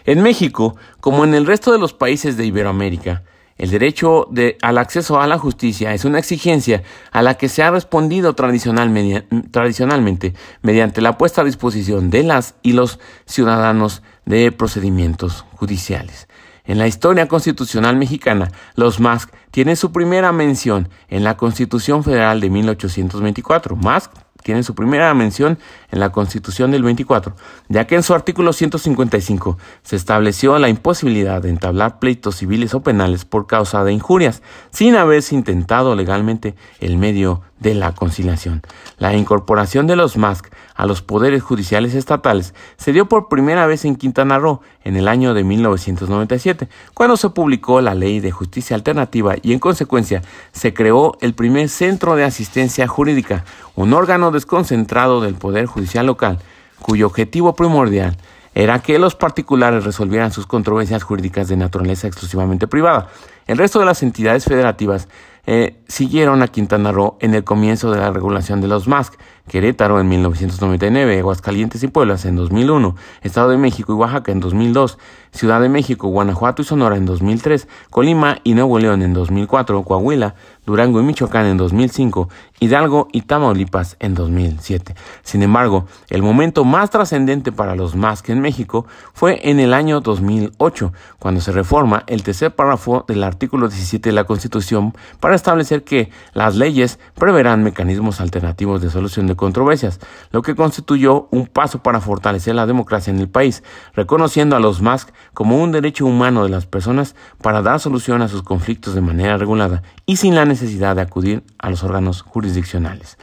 [0.03, 3.23] En México, como en el resto de los países de Iberoamérica,
[3.61, 7.61] el derecho de, al acceso a la justicia es una exigencia a la que se
[7.61, 15.45] ha respondido tradicionalmente mediante la puesta a disposición de las y los ciudadanos de procedimientos
[15.57, 16.27] judiciales.
[16.65, 22.39] En la historia constitucional mexicana, los MASC tienen su primera mención en la Constitución Federal
[22.39, 23.75] de 1824.
[23.75, 24.11] MASC
[24.43, 25.57] tiene su primera mención
[25.91, 27.35] en la Constitución del 24,
[27.69, 32.81] ya que en su artículo 155 se estableció la imposibilidad de entablar pleitos civiles o
[32.81, 38.63] penales por causa de injurias, sin haberse intentado legalmente el medio de la conciliación.
[38.97, 43.85] La incorporación de los MASC a los poderes judiciales estatales se dio por primera vez
[43.85, 48.75] en Quintana Roo en el año de 1997, cuando se publicó la Ley de Justicia
[48.75, 53.45] Alternativa y en consecuencia se creó el primer Centro de Asistencia Jurídica,
[53.75, 56.39] un órgano desconcentrado del Poder Judicial local,
[56.81, 58.17] cuyo objetivo primordial
[58.55, 63.09] era que los particulares resolvieran sus controversias jurídicas de naturaleza exclusivamente privada.
[63.47, 65.07] El resto de las entidades federativas
[65.45, 69.13] eh, siguieron a Quintana Roo en el comienzo de la regulación de los MASC,
[69.47, 74.97] Querétaro en 1999, Aguascalientes y Pueblas en 2001, Estado de México y Oaxaca en 2002,
[75.31, 80.35] Ciudad de México, Guanajuato y Sonora en 2003, Colima y Nuevo León en 2004, Coahuila,
[80.65, 84.93] Durango y Michoacán en 2005, Hidalgo y Tamaulipas en 2007.
[85.23, 90.01] Sin embargo, el momento más trascendente para los MASC en México fue en el año
[90.01, 95.83] 2008, cuando se reforma el tercer párrafo del artículo 17 de la Constitución para establecer
[95.83, 99.99] que las leyes preverán mecanismos alternativos de solución de controversias,
[100.31, 103.63] lo que constituyó un paso para fortalecer la democracia en el país,
[103.93, 108.27] reconociendo a los MASC como un derecho humano de las personas para dar solución a
[108.27, 113.17] sus conflictos de manera regulada y sin la necesidad de acudir a los órganos jurisdiccionales.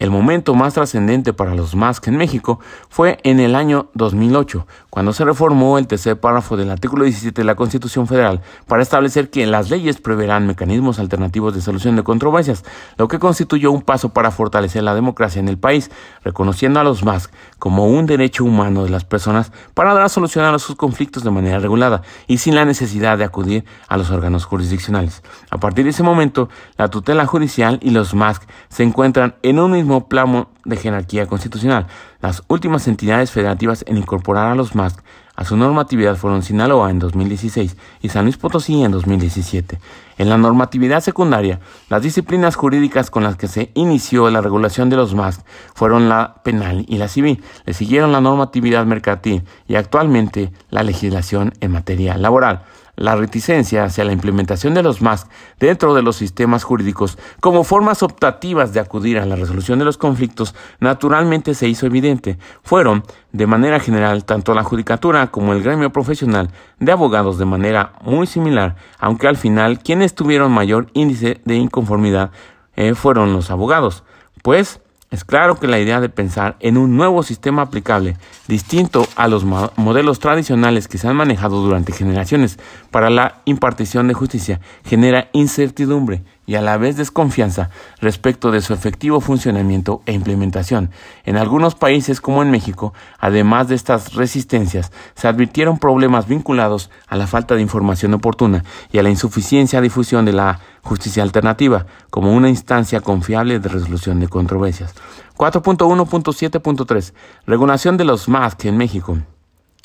[0.00, 2.58] El momento más trascendente para los MASC en México
[2.88, 7.44] fue en el año 2008, cuando se reformó el tercer párrafo del artículo 17 de
[7.44, 12.64] la Constitución Federal para establecer que las leyes preverán mecanismos alternativos de solución de controversias,
[12.96, 15.90] lo que constituyó un paso para fortalecer la democracia en el país,
[16.24, 20.58] reconociendo a los MASC como un derecho humano de las personas para dar solución a
[20.58, 25.22] sus conflictos de manera regulada y sin la necesidad de acudir a los órganos jurisdiccionales.
[25.50, 29.72] A partir de ese momento, la tutela judicial y los MASC se encuentran en un
[29.72, 31.86] mismo plano de jerarquía constitucional.
[32.20, 35.00] Las últimas entidades federativas en incorporar a los MASC
[35.40, 39.80] a su normatividad fueron Sinaloa en 2016 y San Luis Potosí en 2017.
[40.18, 44.96] En la normatividad secundaria, las disciplinas jurídicas con las que se inició la regulación de
[44.96, 45.40] los MASC
[45.74, 47.42] fueron la penal y la civil.
[47.64, 52.64] Le siguieron la normatividad mercantil y actualmente la legislación en materia laboral
[53.00, 55.26] la reticencia hacia la implementación de los MASC
[55.58, 59.96] dentro de los sistemas jurídicos como formas optativas de acudir a la resolución de los
[59.96, 62.38] conflictos naturalmente se hizo evidente.
[62.62, 67.94] Fueron, de manera general, tanto la judicatura como el gremio profesional de abogados de manera
[68.02, 72.32] muy similar, aunque al final quienes tuvieron mayor índice de inconformidad
[72.76, 74.04] eh, fueron los abogados,
[74.42, 79.26] pues es claro que la idea de pensar en un nuevo sistema aplicable, distinto a
[79.26, 82.60] los modelos tradicionales que se han manejado durante generaciones
[82.92, 88.74] para la impartición de justicia, genera incertidumbre y a la vez desconfianza respecto de su
[88.74, 90.90] efectivo funcionamiento e implementación.
[91.24, 97.14] En algunos países como en México, además de estas resistencias, se advirtieron problemas vinculados a
[97.14, 101.86] la falta de información oportuna y a la insuficiencia de difusión de la justicia alternativa
[102.10, 104.96] como una instancia confiable de resolución de controversias.
[105.36, 107.12] 4.1.7.3
[107.46, 109.18] Regulación de los MASC en México.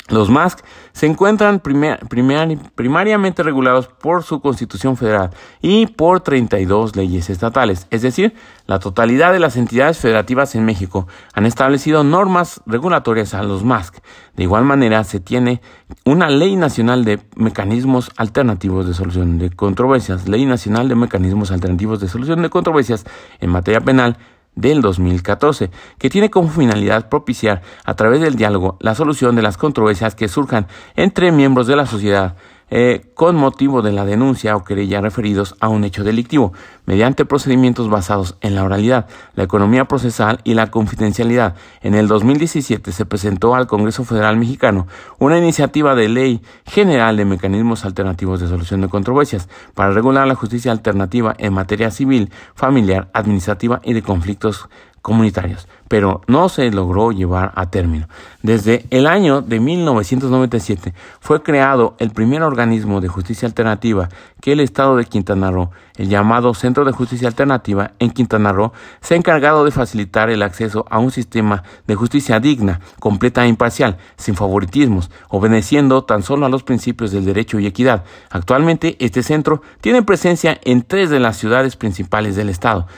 [0.08, 0.60] Los MASC
[0.92, 8.34] se encuentran primariamente regulados por su Constitución Federal y por 32 leyes estatales, es decir,
[8.68, 13.96] la totalidad de las entidades federativas en México han establecido normas regulatorias a los MASC.
[14.36, 15.60] De igual manera, se tiene
[16.04, 22.00] una Ley Nacional de Mecanismos Alternativos de Solución de Controversias, Ley Nacional de Mecanismos Alternativos
[22.00, 23.04] de Solución de Controversias
[23.40, 24.18] en materia penal
[24.56, 29.56] del 2014, que tiene como finalidad propiciar a través del diálogo la solución de las
[29.56, 30.66] controversias que surjan
[30.96, 32.36] entre miembros de la sociedad
[32.68, 36.52] eh, con motivo de la denuncia o querella referidos a un hecho delictivo,
[36.84, 41.54] mediante procedimientos basados en la oralidad, la economía procesal y la confidencialidad.
[41.80, 44.86] En el 2017 se presentó al Congreso Federal Mexicano
[45.18, 50.34] una iniciativa de ley general de mecanismos alternativos de solución de controversias para regular la
[50.34, 54.68] justicia alternativa en materia civil, familiar, administrativa y de conflictos
[55.06, 58.08] comunitarios, pero no se logró llevar a término.
[58.42, 64.08] Desde el año de 1997 fue creado el primer organismo de justicia alternativa
[64.40, 68.72] que el Estado de Quintana Roo, el llamado Centro de Justicia Alternativa en Quintana Roo,
[69.00, 73.48] se ha encargado de facilitar el acceso a un sistema de justicia digna, completa e
[73.48, 78.02] imparcial, sin favoritismos, obedeciendo tan solo a los principios del derecho y equidad.
[78.28, 82.88] Actualmente este centro tiene presencia en tres de las ciudades principales del Estado,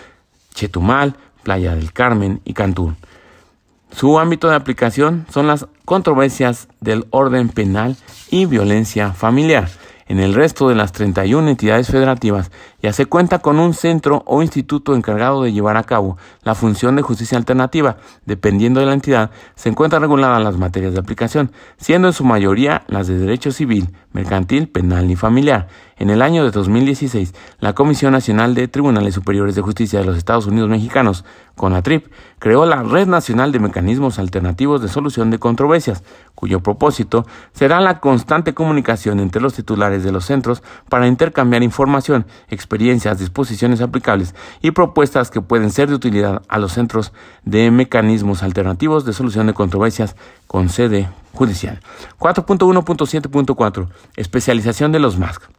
[0.59, 1.15] Chetumal,
[1.49, 2.99] Playa del Carmen y Cantún.
[3.91, 7.97] Su ámbito de aplicación son las controversias del orden penal
[8.31, 9.71] y violencia familiar.
[10.09, 12.51] En el resto de las 31 entidades federativas
[12.83, 16.97] Ya se cuenta con un centro o instituto encargado de llevar a cabo la función
[16.97, 17.97] de justicia alternativa.
[18.27, 22.85] Dependiendo de la entidad, se encuentran reguladas las materias de aplicación, siendo en su mayoría
[22.89, 25.69] las de derecho civil, mercantil, penal y familiar.
[25.99, 30.17] En el año de 2016, la Comisión Nacional de Tribunales Superiores de Justicia de los
[30.17, 31.25] Estados Unidos Mexicanos,
[31.57, 32.07] CONATRIP,
[32.39, 36.05] creó la Red Nacional de Mecanismos Alternativos de Solución de Controversias,
[36.37, 42.27] cuyo propósito será la constante comunicación entre los titulares de los centros para intercambiar información,
[42.49, 48.45] experiencias, disposiciones aplicables y propuestas que pueden ser de utilidad a los centros de mecanismos
[48.45, 50.15] alternativos de solución de controversias
[50.47, 51.81] con sede judicial.
[52.21, 55.58] 4.1.7.4 Especialización de los MASC.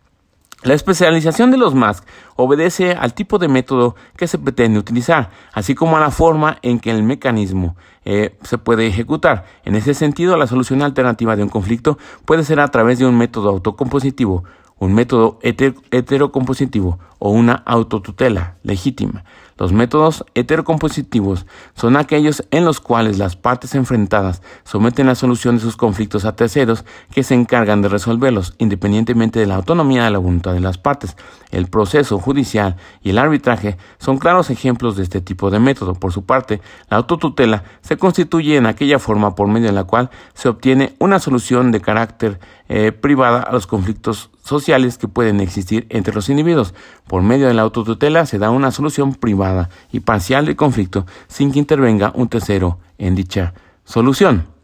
[0.61, 2.03] La especialización de los MASC
[2.35, 6.79] obedece al tipo de método que se pretende utilizar, así como a la forma en
[6.81, 9.45] que el mecanismo eh, se puede ejecutar.
[9.63, 13.17] En ese sentido, la solución alternativa de un conflicto puede ser a través de un
[13.17, 14.43] método autocompositivo,
[14.79, 19.23] un método heterocompositivo o una autotutela legítima.
[19.59, 21.45] Los métodos heterocompositivos
[21.75, 26.37] son aquellos en los cuales las partes enfrentadas someten la solución de sus conflictos a
[26.37, 30.77] terceros que se encargan de resolverlos, independientemente de la autonomía de la voluntad de las
[30.77, 31.17] partes.
[31.51, 35.93] El proceso judicial y el arbitraje son claros ejemplos de este tipo de método.
[35.93, 40.09] Por su parte, la autotutela se constituye en aquella forma por medio de la cual
[40.35, 42.39] se obtiene una solución de carácter
[42.69, 46.73] eh, privada a los conflictos sociales que pueden existir entre los individuos.
[47.07, 51.51] Por medio de la autotutela se da una solución privada y parcial del conflicto sin
[51.51, 53.53] que intervenga un tercero en dicha
[53.85, 54.58] solución.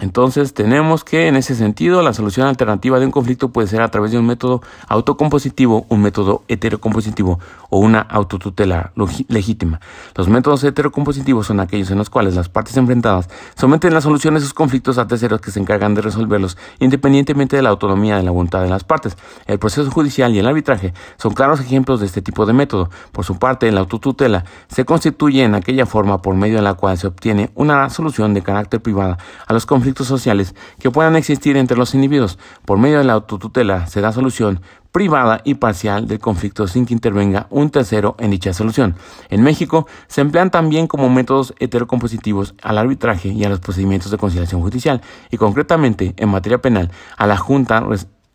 [0.00, 3.90] Entonces tenemos que en ese sentido la solución alternativa de un conflicto puede ser a
[3.90, 7.38] través de un método autocompositivo, un método heterocompositivo
[7.68, 8.92] o una autotutela
[9.28, 9.80] legítima.
[10.14, 14.40] Los métodos heterocompositivos son aquellos en los cuales las partes enfrentadas someten la solución de
[14.40, 18.30] sus conflictos a terceros que se encargan de resolverlos independientemente de la autonomía de la
[18.30, 19.18] voluntad de las partes.
[19.46, 22.88] El proceso judicial y el arbitraje son claros ejemplos de este tipo de método.
[23.12, 26.96] Por su parte, la autotutela se constituye en aquella forma por medio de la cual
[26.96, 31.56] se obtiene una solución de carácter privada a los conflictos conflictos sociales que puedan existir
[31.56, 32.38] entre los individuos.
[32.64, 34.60] Por medio de la autotutela se da solución
[34.92, 38.94] privada y parcial del conflicto sin que intervenga un tercero en dicha solución.
[39.28, 44.18] En México se emplean también como métodos heterocompositivos al arbitraje y a los procedimientos de
[44.18, 45.00] conciliación judicial
[45.32, 47.84] y concretamente en materia penal a la Junta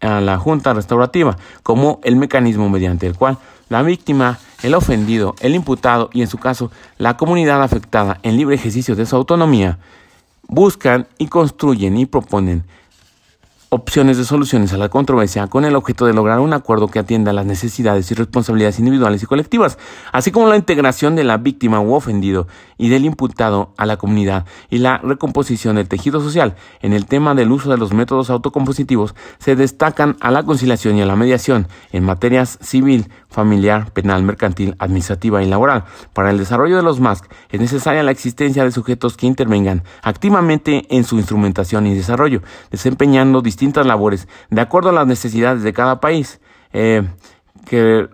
[0.02, 3.38] a la Junta Restaurativa como el mecanismo mediante el cual
[3.70, 8.56] la víctima, el ofendido, el imputado y en su caso la comunidad afectada en libre
[8.56, 9.80] ejercicio de su autonomía
[10.48, 12.66] buscan y construyen y proponen
[13.70, 17.34] opciones de soluciones a la controversia con el objeto de lograr un acuerdo que atienda
[17.34, 19.78] las necesidades y responsabilidades individuales y colectivas,
[20.14, 24.46] así como la integración de la víctima u ofendido y del imputado a la comunidad
[24.70, 26.56] y la recomposición del tejido social.
[26.82, 31.02] En el tema del uso de los métodos autocompositivos se destacan a la conciliación y
[31.02, 35.86] a la mediación en materias civil, familiar, penal, mercantil, administrativa y laboral.
[36.14, 40.86] Para el desarrollo de los MASC es necesaria la existencia de sujetos que intervengan activamente
[40.90, 46.00] en su instrumentación y desarrollo, desempeñando distintas labores de acuerdo a las necesidades de cada
[46.00, 46.40] país
[46.74, 47.08] eh,
[47.66, 48.08] que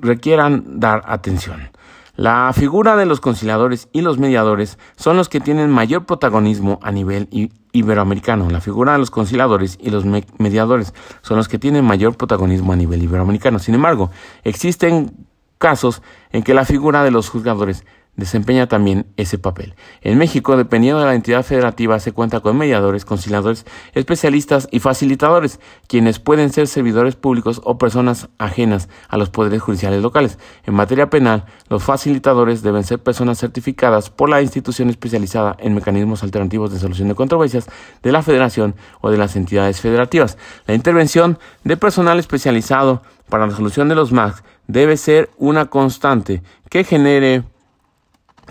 [0.00, 1.70] requieran dar atención.
[2.14, 6.92] La figura de los conciliadores y los mediadores son los que tienen mayor protagonismo a
[6.92, 7.28] nivel
[7.72, 8.50] iberoamericano.
[8.50, 10.92] La figura de los conciliadores y los mediadores
[11.22, 13.58] son los que tienen mayor protagonismo a nivel iberoamericano.
[13.58, 14.10] Sin embargo,
[14.44, 16.02] existen casos
[16.32, 17.86] en que la figura de los juzgadores
[18.16, 19.74] desempeña también ese papel.
[20.02, 25.60] En México, dependiendo de la entidad federativa, se cuenta con mediadores, conciliadores, especialistas y facilitadores,
[25.86, 30.38] quienes pueden ser servidores públicos o personas ajenas a los poderes judiciales locales.
[30.64, 36.22] En materia penal, los facilitadores deben ser personas certificadas por la institución especializada en mecanismos
[36.22, 37.66] alternativos de solución de controversias
[38.02, 40.36] de la federación o de las entidades federativas.
[40.66, 46.42] La intervención de personal especializado para la solución de los MAC debe ser una constante
[46.68, 47.44] que genere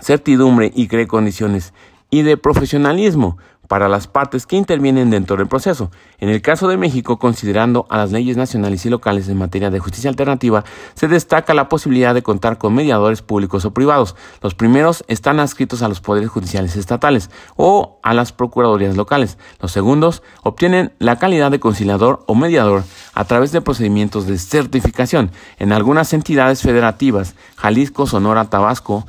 [0.02, 1.72] certidumbre y cree condiciones
[2.10, 3.38] y de profesionalismo
[3.72, 5.90] para las partes que intervienen dentro del proceso.
[6.18, 9.78] En el caso de México, considerando a las leyes nacionales y locales en materia de
[9.78, 14.14] justicia alternativa, se destaca la posibilidad de contar con mediadores públicos o privados.
[14.42, 19.38] Los primeros están adscritos a los poderes judiciales estatales o a las procuradurías locales.
[19.58, 22.84] Los segundos obtienen la calidad de conciliador o mediador
[23.14, 25.30] a través de procedimientos de certificación.
[25.58, 29.06] En algunas entidades federativas, Jalisco, Sonora, Tabasco,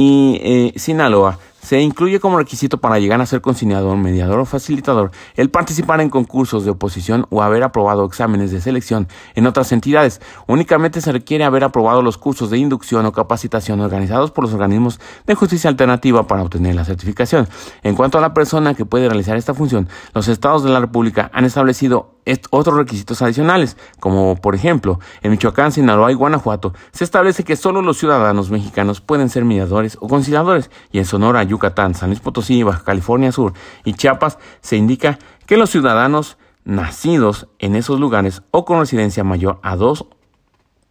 [0.00, 5.10] y eh, Sinaloa se incluye como requisito para llegar a ser conciliador, mediador o facilitador
[5.36, 10.22] el participar en concursos de oposición o haber aprobado exámenes de selección en otras entidades.
[10.46, 15.00] Únicamente se requiere haber aprobado los cursos de inducción o capacitación organizados por los organismos
[15.26, 17.46] de justicia alternativa para obtener la certificación.
[17.82, 21.30] En cuanto a la persona que puede realizar esta función, los estados de la República
[21.34, 22.14] han establecido
[22.50, 27.82] otros requisitos adicionales, como por ejemplo, en Michoacán, Sinaloa y Guanajuato, se establece que solo
[27.82, 32.62] los ciudadanos mexicanos pueden ser mediadores o conciliadores, y en Sonora, Yucatán, San Luis Potosí,
[32.62, 33.52] Baja California Sur
[33.84, 39.58] y Chiapas se indica que los ciudadanos nacidos en esos lugares o con residencia mayor
[39.62, 40.06] a dos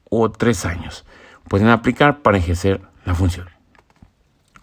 [0.09, 1.05] o tres años
[1.47, 3.47] pueden aplicar para ejercer la función.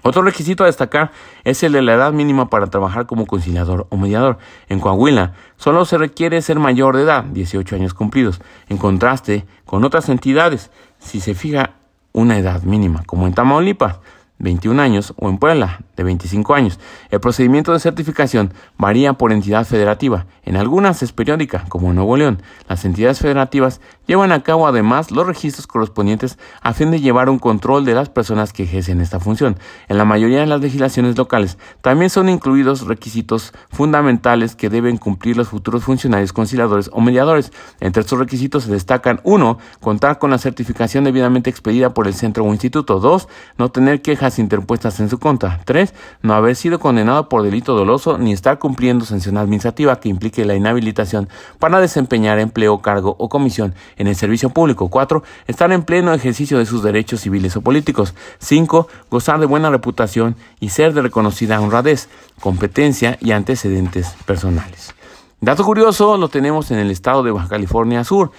[0.02, 1.10] Otro requisito a destacar
[1.42, 4.38] es el de la edad mínima para trabajar como conciliador o mediador.
[4.68, 9.84] En Coahuila solo se requiere ser mayor de edad, 18 años cumplidos, en contraste con
[9.84, 11.74] otras entidades, si se fija
[12.12, 13.98] una edad mínima, como en Tamaulipas,
[14.38, 16.78] 21 años, o en Puebla, de 25 años.
[17.11, 20.26] El procedimiento de certificación varía por entidad federativa.
[20.44, 22.42] En algunas es periódica, como en Nuevo León.
[22.68, 27.38] Las entidades federativas llevan a cabo además los registros correspondientes a fin de llevar un
[27.38, 29.59] control de las personas que ejercen esta función.
[29.88, 35.36] En la mayoría de las legislaciones locales también son incluidos requisitos fundamentales que deben cumplir
[35.36, 37.52] los futuros funcionarios conciliadores o mediadores.
[37.80, 39.59] Entre estos requisitos se destacan 1.
[39.80, 43.00] Contar con la certificación debidamente expedida por el centro o instituto.
[43.00, 43.28] 2.
[43.59, 45.61] No tener quejas interpuestas en su contra.
[45.64, 50.44] 3 no haber sido condenado por delito doloso ni estar cumpliendo sanción administrativa que implique
[50.44, 51.28] la inhabilitación
[51.59, 54.88] para desempeñar empleo, cargo o comisión en el servicio público.
[54.88, 55.22] 4.
[55.47, 58.14] Estar en pleno ejercicio de sus derechos civiles o políticos.
[58.38, 58.88] 5.
[59.11, 62.09] Gozar de buena reputación y ser de reconocida honradez,
[62.40, 64.94] competencia y antecedentes personales.
[65.40, 68.32] Dato curioso lo tenemos en el estado de Baja California Sur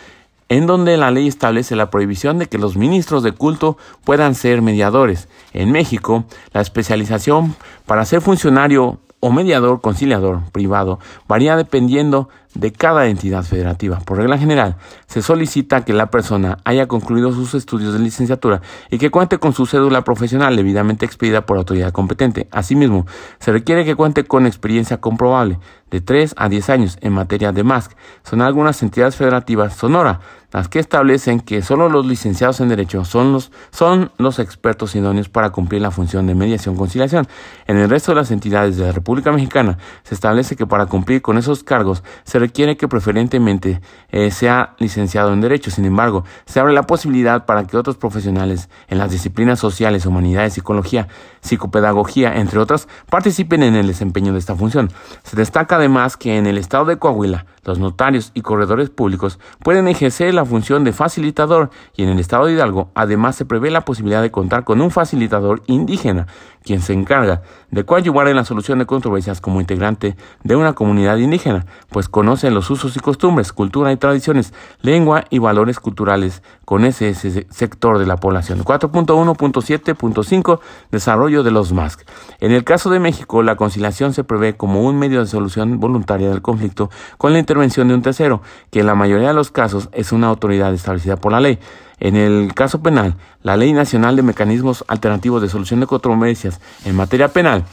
[0.49, 4.61] en donde la ley establece la prohibición de que los ministros de culto puedan ser
[4.61, 5.27] mediadores.
[5.53, 7.55] En México, la especialización
[7.85, 12.29] para ser funcionario o mediador conciliador privado varía dependiendo
[12.59, 13.99] de cada entidad federativa.
[13.99, 18.97] Por regla general, se solicita que la persona haya concluido sus estudios de licenciatura y
[18.97, 22.47] que cuente con su cédula profesional debidamente expedida por autoridad competente.
[22.51, 23.05] Asimismo,
[23.39, 25.59] se requiere que cuente con experiencia comprobable
[25.91, 27.91] de 3 a 10 años en materia de MASC.
[28.23, 30.19] Son algunas entidades federativas Sonora
[30.51, 35.27] las que establecen que solo los licenciados en Derecho son los, son los expertos idóneos
[35.27, 37.27] para cumplir la función de mediación-conciliación.
[37.67, 41.21] En el resto de las entidades de la República Mexicana se establece que para cumplir
[41.21, 45.69] con esos cargos se requiere que preferentemente eh, sea licenciado en Derecho.
[45.69, 50.53] Sin embargo, se abre la posibilidad para que otros profesionales en las disciplinas sociales, humanidades,
[50.53, 51.07] psicología,
[51.41, 54.91] psicopedagogía, entre otras, participen en el desempeño de esta función.
[55.23, 59.89] Se destaca además que en el estado de Coahuila, los notarios y corredores públicos pueden
[59.89, 63.81] ejercer la función de facilitador y en el estado de Hidalgo además se prevé la
[63.81, 66.27] posibilidad de contar con un facilitador indígena,
[66.67, 67.41] quien se encarga
[67.71, 72.51] de coadyuvar en la solución de controversias como integrante de una comunidad indígena, pues conoce
[72.51, 78.05] los usos y costumbres, cultura y tradiciones, lengua y valores culturales con ese, sector de
[78.05, 78.65] la población.
[78.65, 80.59] 4.1.7.5
[80.91, 82.01] Desarrollo de los MASC.
[82.41, 86.29] En el caso de México, la conciliación se prevé como un medio de solución voluntaria
[86.29, 88.41] del conflicto con la intervención de un tercero,
[88.71, 91.59] que en la mayoría de los casos es una autoridad establecida por la ley.
[91.99, 96.95] En el caso penal, la Ley Nacional de Mecanismos Alternativos de Solución de Controversias en
[96.95, 97.63] materia penal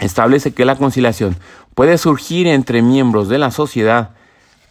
[0.00, 1.36] establece que la conciliación
[1.74, 4.10] puede surgir entre miembros de la sociedad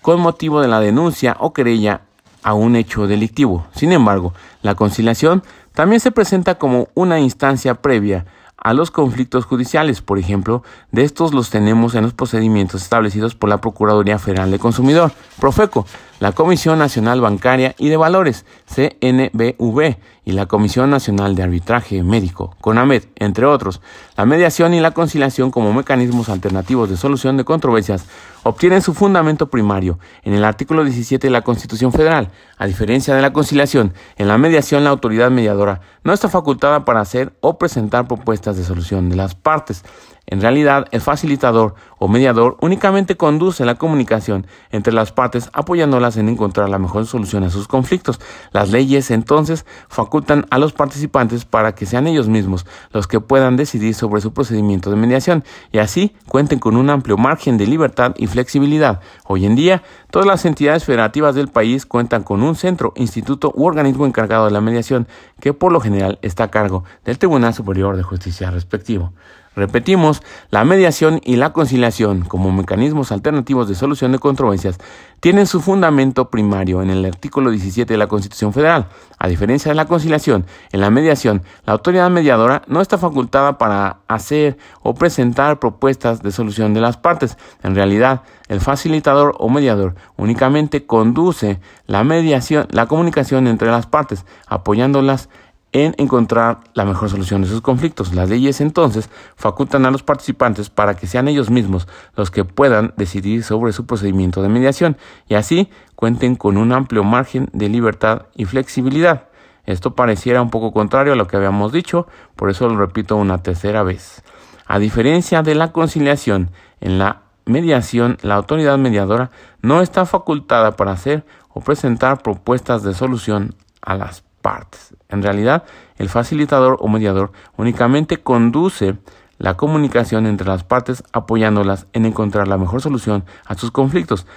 [0.01, 2.01] con motivo de la denuncia o querella
[2.43, 3.67] a un hecho delictivo.
[3.73, 8.25] Sin embargo, la conciliación también se presenta como una instancia previa
[8.57, 10.01] a los conflictos judiciales.
[10.01, 14.59] Por ejemplo, de estos los tenemos en los procedimientos establecidos por la Procuraduría Federal de
[14.59, 15.85] Consumidor, Profeco,
[16.21, 22.55] la Comisión Nacional Bancaria y de Valores, CNBV, y la Comisión Nacional de Arbitraje Médico,
[22.61, 23.81] CONAMED, entre otros.
[24.15, 28.05] La mediación y la conciliación como mecanismos alternativos de solución de controversias
[28.43, 32.29] obtienen su fundamento primario en el artículo 17 de la Constitución Federal.
[32.59, 37.01] A diferencia de la conciliación, en la mediación la autoridad mediadora no está facultada para
[37.01, 39.83] hacer o presentar propuestas de solución de las partes.
[40.27, 46.29] En realidad, el facilitador o mediador únicamente conduce la comunicación entre las partes apoyándolas en
[46.29, 48.19] encontrar la mejor solución a sus conflictos.
[48.51, 53.57] Las leyes entonces facultan a los participantes para que sean ellos mismos los que puedan
[53.57, 58.13] decidir sobre su procedimiento de mediación y así cuenten con un amplio margen de libertad
[58.17, 59.01] y flexibilidad.
[59.25, 63.65] Hoy en día, todas las entidades federativas del país cuentan con un centro, instituto u
[63.65, 65.07] organismo encargado de la mediación
[65.39, 69.13] que por lo general está a cargo del Tribunal Superior de Justicia respectivo.
[69.53, 74.77] Repetimos, la mediación y la conciliación como mecanismos alternativos de solución de controversias
[75.19, 78.87] tienen su fundamento primario en el artículo 17 de la Constitución Federal.
[79.19, 83.99] A diferencia de la conciliación, en la mediación, la autoridad mediadora no está facultada para
[84.07, 87.37] hacer o presentar propuestas de solución de las partes.
[87.61, 94.25] En realidad, el facilitador o mediador únicamente conduce la mediación, la comunicación entre las partes,
[94.47, 95.27] apoyándolas
[95.73, 98.13] en encontrar la mejor solución de sus conflictos.
[98.13, 102.93] Las leyes entonces facultan a los participantes para que sean ellos mismos los que puedan
[102.97, 104.97] decidir sobre su procedimiento de mediación
[105.27, 109.29] y así cuenten con un amplio margen de libertad y flexibilidad.
[109.65, 113.43] Esto pareciera un poco contrario a lo que habíamos dicho, por eso lo repito una
[113.43, 114.23] tercera vez.
[114.65, 120.91] A diferencia de la conciliación, en la mediación la autoridad mediadora no está facultada para
[120.91, 124.95] hacer o presentar propuestas de solución a las partes.
[125.09, 125.63] En realidad,
[125.97, 128.97] el facilitador o mediador únicamente conduce
[129.37, 134.27] la comunicación entre las partes apoyándolas en encontrar la mejor solución a sus conflictos.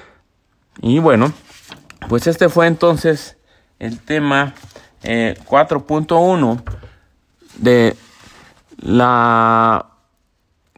[0.80, 1.32] Y bueno,
[2.08, 3.36] pues este fue entonces
[3.78, 4.54] el tema
[5.02, 6.64] 4.1 eh,
[7.58, 7.96] de
[8.78, 9.86] la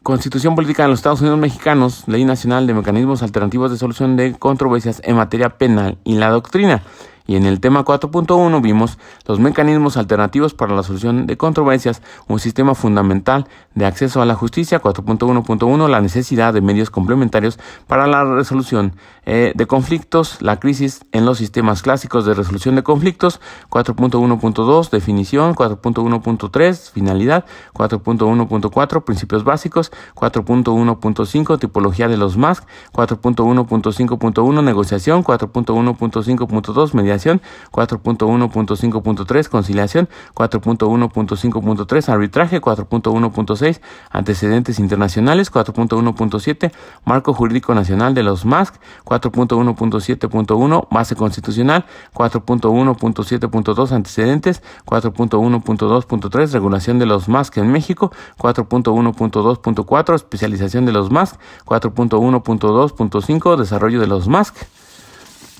[0.03, 4.35] Constitución Política de los Estados Unidos Mexicanos, Ley Nacional de Mecanismos Alternativos de Solución de
[4.35, 6.83] Controversias en Materia Penal y la Doctrina.
[7.27, 12.39] Y en el tema 4.1 vimos los mecanismos alternativos para la solución de controversias, un
[12.39, 18.24] sistema fundamental de acceso a la justicia, 4.1.1 la necesidad de medios complementarios para la
[18.24, 24.91] resolución eh, de conflictos, la crisis en los sistemas clásicos de resolución de conflictos, 4.1.2
[24.91, 37.41] definición, 4.1.3 finalidad, 4.1.4 principios básicos, 4.1.5 tipología de los MASC, 4.1.5.1 negociación, 4.1.5.2 mediación
[37.73, 46.73] 4.1.5.3 conciliación, 4.1.5.3 arbitraje, 4.1.6 antecedentes internacionales, 4.1.7
[47.05, 57.29] marco jurídico nacional de los MASC, 4.1.7.1 base constitucional, 4.1.7.2 antecedentes, 4.1.2.3 regulación de los
[57.29, 64.55] MASC en México, 4.1.2.4 especialización de los MASC, 4.1.2.5 desarrollo de los MASC.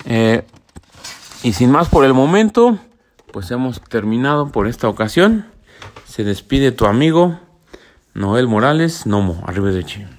[0.05, 0.45] Eh,
[1.47, 2.77] y sin más por el momento,
[3.31, 5.45] pues hemos terminado por esta ocasión.
[6.05, 7.39] Se despide tu amigo
[8.13, 10.16] Noel Morales, Nomo, arriba de Chile.